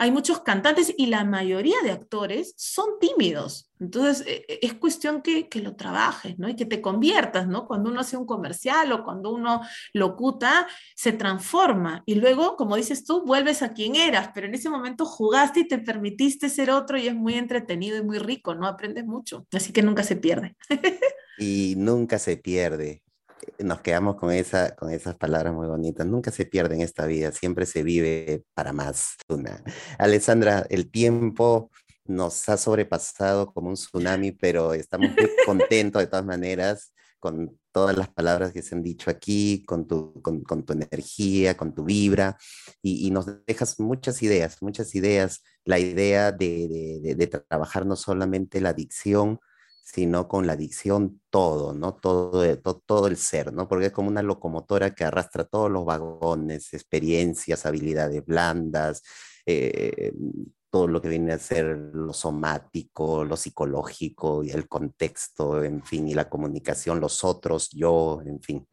hay 0.00 0.10
muchos 0.10 0.40
cantantes 0.40 0.94
y 0.96 1.06
la 1.08 1.26
mayoría 1.26 1.76
de 1.84 1.90
actores 1.90 2.54
son 2.56 2.98
tímidos. 2.98 3.70
Entonces, 3.78 4.26
e, 4.26 4.46
e, 4.48 4.60
es 4.62 4.72
cuestión 4.72 5.20
que, 5.20 5.50
que, 5.50 5.60
lo 5.60 5.76
trabajes, 5.76 6.38
¿no? 6.38 6.48
Y 6.48 6.56
que 6.56 6.64
te 6.64 6.80
conviertas, 6.80 7.46
¿no? 7.46 7.66
Cuando 7.66 7.90
uno 7.90 8.00
hace 8.00 8.16
un 8.16 8.24
comercial 8.24 8.90
o 8.92 9.04
cuando 9.04 9.30
uno 9.30 9.60
locuta, 9.92 10.66
se 10.96 11.12
transforma. 11.12 12.02
Y 12.06 12.14
luego, 12.14 12.56
como 12.56 12.76
dices 12.76 13.04
tú, 13.04 13.26
vuelves 13.26 13.60
a 13.60 13.74
quien 13.74 13.94
eras, 13.94 14.30
pero 14.34 14.46
en 14.46 14.54
ese 14.54 14.70
momento 14.70 15.04
jugaste 15.04 15.60
y 15.60 15.68
te 15.68 15.76
permitiste 15.76 16.48
ser 16.48 16.70
otro 16.70 16.96
y 16.96 17.06
es 17.06 17.14
muy 17.14 17.34
entretenido 17.34 17.98
y 17.98 18.02
muy 18.02 18.18
rico, 18.18 18.54
¿no? 18.54 18.66
Aprendes 18.66 19.04
mucho. 19.04 19.46
Así 19.52 19.70
que 19.70 19.82
nunca 19.82 20.02
se 20.02 20.16
pierde. 20.16 20.56
y 21.38 21.74
nunca 21.76 22.18
se 22.18 22.38
pierde 22.38 23.02
nos 23.58 23.80
quedamos 23.80 24.16
con, 24.16 24.32
esa, 24.32 24.74
con 24.74 24.90
esas 24.90 25.16
palabras 25.16 25.54
muy 25.54 25.66
bonitas. 25.66 26.06
Nunca 26.06 26.30
se 26.30 26.46
pierde 26.46 26.74
en 26.76 26.82
esta 26.82 27.06
vida, 27.06 27.32
siempre 27.32 27.66
se 27.66 27.82
vive 27.82 28.44
para 28.54 28.72
más. 28.72 29.14
Una. 29.28 29.62
Alessandra, 29.98 30.66
el 30.70 30.90
tiempo 30.90 31.70
nos 32.04 32.48
ha 32.48 32.56
sobrepasado 32.56 33.52
como 33.52 33.68
un 33.68 33.74
tsunami, 33.74 34.32
pero 34.32 34.74
estamos 34.74 35.10
muy 35.10 35.30
contentos 35.46 36.02
de 36.02 36.06
todas 36.06 36.24
maneras 36.24 36.92
con 37.20 37.58
todas 37.70 37.96
las 37.96 38.08
palabras 38.08 38.52
que 38.52 38.62
se 38.62 38.74
han 38.74 38.82
dicho 38.82 39.10
aquí, 39.10 39.62
con 39.66 39.86
tu, 39.86 40.20
con, 40.22 40.42
con 40.42 40.64
tu 40.64 40.72
energía, 40.72 41.56
con 41.56 41.74
tu 41.74 41.84
vibra, 41.84 42.36
y, 42.82 43.06
y, 43.06 43.10
nos 43.10 43.26
dejas 43.46 43.78
muchas 43.78 44.22
ideas, 44.22 44.62
muchas 44.62 44.94
ideas. 44.94 45.42
La 45.64 45.78
idea 45.78 46.32
de, 46.32 47.00
de, 47.02 47.14
de 47.14 47.26
trabajar 47.26 47.86
no 47.86 47.94
solamente 47.94 48.60
la 48.60 48.70
adicción, 48.70 49.38
sino 49.92 50.28
con 50.28 50.46
la 50.46 50.52
adicción 50.52 51.20
todo, 51.30 51.74
¿no? 51.74 51.94
Todo, 51.94 52.56
todo, 52.58 52.82
todo, 52.86 53.06
el 53.08 53.16
ser, 53.16 53.52
¿no? 53.52 53.68
Porque 53.68 53.86
es 53.86 53.92
como 53.92 54.08
una 54.08 54.22
locomotora 54.22 54.94
que 54.94 55.04
arrastra 55.04 55.44
todos 55.44 55.70
los 55.70 55.84
vagones, 55.84 56.72
experiencias, 56.74 57.66
habilidades 57.66 58.24
blandas, 58.24 59.02
eh, 59.46 60.12
todo 60.70 60.86
lo 60.86 61.02
que 61.02 61.08
viene 61.08 61.32
a 61.32 61.38
ser 61.38 61.76
lo 61.92 62.12
somático, 62.12 63.24
lo 63.24 63.36
psicológico 63.36 64.44
y 64.44 64.50
el 64.50 64.68
contexto, 64.68 65.62
en 65.64 65.82
fin, 65.82 66.08
y 66.08 66.14
la 66.14 66.28
comunicación, 66.28 67.00
los 67.00 67.24
otros, 67.24 67.70
yo, 67.70 68.22
en 68.24 68.40
fin. 68.40 68.68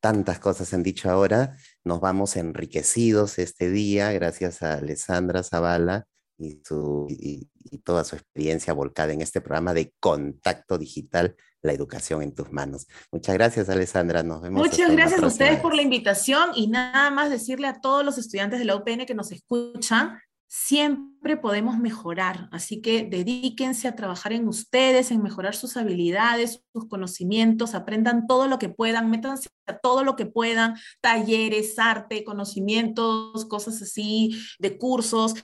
Tantas 0.00 0.38
cosas 0.38 0.72
han 0.74 0.82
dicho 0.82 1.10
ahora. 1.10 1.56
Nos 1.84 2.00
vamos 2.00 2.36
enriquecidos 2.36 3.38
este 3.38 3.70
día 3.70 4.12
gracias 4.12 4.62
a 4.62 4.74
Alessandra 4.74 5.42
Zavala 5.42 6.06
y, 6.40 6.60
su, 6.64 7.06
y, 7.08 7.48
toda 7.84 8.02
su 8.04 8.16
experiencia 8.16 8.72
volcada 8.72 9.12
en 9.12 9.20
este 9.20 9.40
programa 9.40 9.74
de 9.74 9.92
contacto 10.00 10.78
digital, 10.78 11.36
la 11.62 11.72
educación 11.72 12.22
en 12.22 12.34
tus 12.34 12.50
manos. 12.50 12.86
Muchas 13.12 13.34
gracias, 13.34 13.68
Alessandra. 13.68 14.22
Nos 14.22 14.40
vemos. 14.40 14.62
Muchas 14.62 14.90
gracias 14.90 15.22
a 15.22 15.26
ustedes 15.26 15.60
por 15.60 15.74
la 15.74 15.82
invitación 15.82 16.50
y 16.54 16.68
nada 16.68 17.10
más 17.10 17.30
decirle 17.30 17.66
a 17.68 17.80
todos 17.80 18.04
los 18.04 18.16
estudiantes 18.16 18.58
de 18.58 18.64
la 18.64 18.76
UPN 18.76 19.04
que 19.04 19.14
nos 19.14 19.30
escuchan 19.30 20.18
siempre 20.52 21.36
podemos 21.36 21.78
mejorar, 21.78 22.48
así 22.50 22.82
que 22.82 23.04
dedíquense 23.04 23.86
a 23.86 23.94
trabajar 23.94 24.32
en 24.32 24.48
ustedes, 24.48 25.12
en 25.12 25.22
mejorar 25.22 25.54
sus 25.54 25.76
habilidades, 25.76 26.64
sus 26.72 26.88
conocimientos, 26.88 27.76
aprendan 27.76 28.26
todo 28.26 28.48
lo 28.48 28.58
que 28.58 28.68
puedan, 28.68 29.10
métanse 29.10 29.48
a 29.68 29.78
todo 29.78 30.02
lo 30.02 30.16
que 30.16 30.26
puedan, 30.26 30.74
talleres, 31.00 31.78
arte, 31.78 32.24
conocimientos, 32.24 33.44
cosas 33.44 33.80
así, 33.80 34.36
de 34.58 34.76
cursos, 34.76 35.36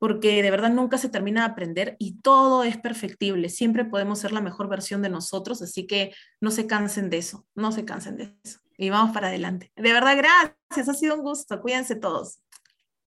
porque 0.00 0.42
de 0.42 0.50
verdad 0.50 0.72
nunca 0.72 0.98
se 0.98 1.08
termina 1.08 1.42
de 1.42 1.52
aprender 1.52 1.96
y 2.00 2.20
todo 2.20 2.64
es 2.64 2.76
perfectible, 2.78 3.50
siempre 3.50 3.84
podemos 3.84 4.18
ser 4.18 4.32
la 4.32 4.40
mejor 4.40 4.68
versión 4.68 5.02
de 5.02 5.08
nosotros, 5.08 5.62
así 5.62 5.86
que 5.86 6.12
no 6.40 6.50
se 6.50 6.66
cansen 6.66 7.10
de 7.10 7.18
eso, 7.18 7.46
no 7.54 7.70
se 7.70 7.84
cansen 7.84 8.16
de 8.16 8.36
eso. 8.42 8.58
Y 8.76 8.90
vamos 8.90 9.14
para 9.14 9.28
adelante. 9.28 9.70
De 9.76 9.92
verdad, 9.92 10.16
gracias, 10.16 10.88
ha 10.88 10.94
sido 10.94 11.14
un 11.14 11.22
gusto, 11.22 11.60
cuídense 11.60 11.94
todos. 11.94 12.40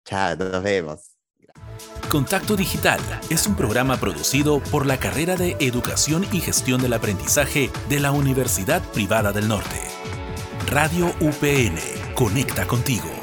Chao, 0.06 0.38
nos 0.38 0.64
vemos. 0.64 1.21
Contacto 2.10 2.56
Digital 2.56 3.00
es 3.30 3.48
un 3.48 3.56
programa 3.56 3.98
producido 3.98 4.60
por 4.60 4.86
la 4.86 4.98
carrera 4.98 5.36
de 5.36 5.56
Educación 5.60 6.26
y 6.32 6.42
Gestión 6.42 6.82
del 6.82 6.94
Aprendizaje 6.94 7.70
de 7.90 8.00
la 8.00 8.12
Universidad 8.12 8.82
Privada 8.92 9.32
del 9.32 9.48
Norte. 9.48 9.82
Radio 10.68 11.14
UPN, 11.22 11.80
conecta 12.16 12.68
contigo. 12.68 13.21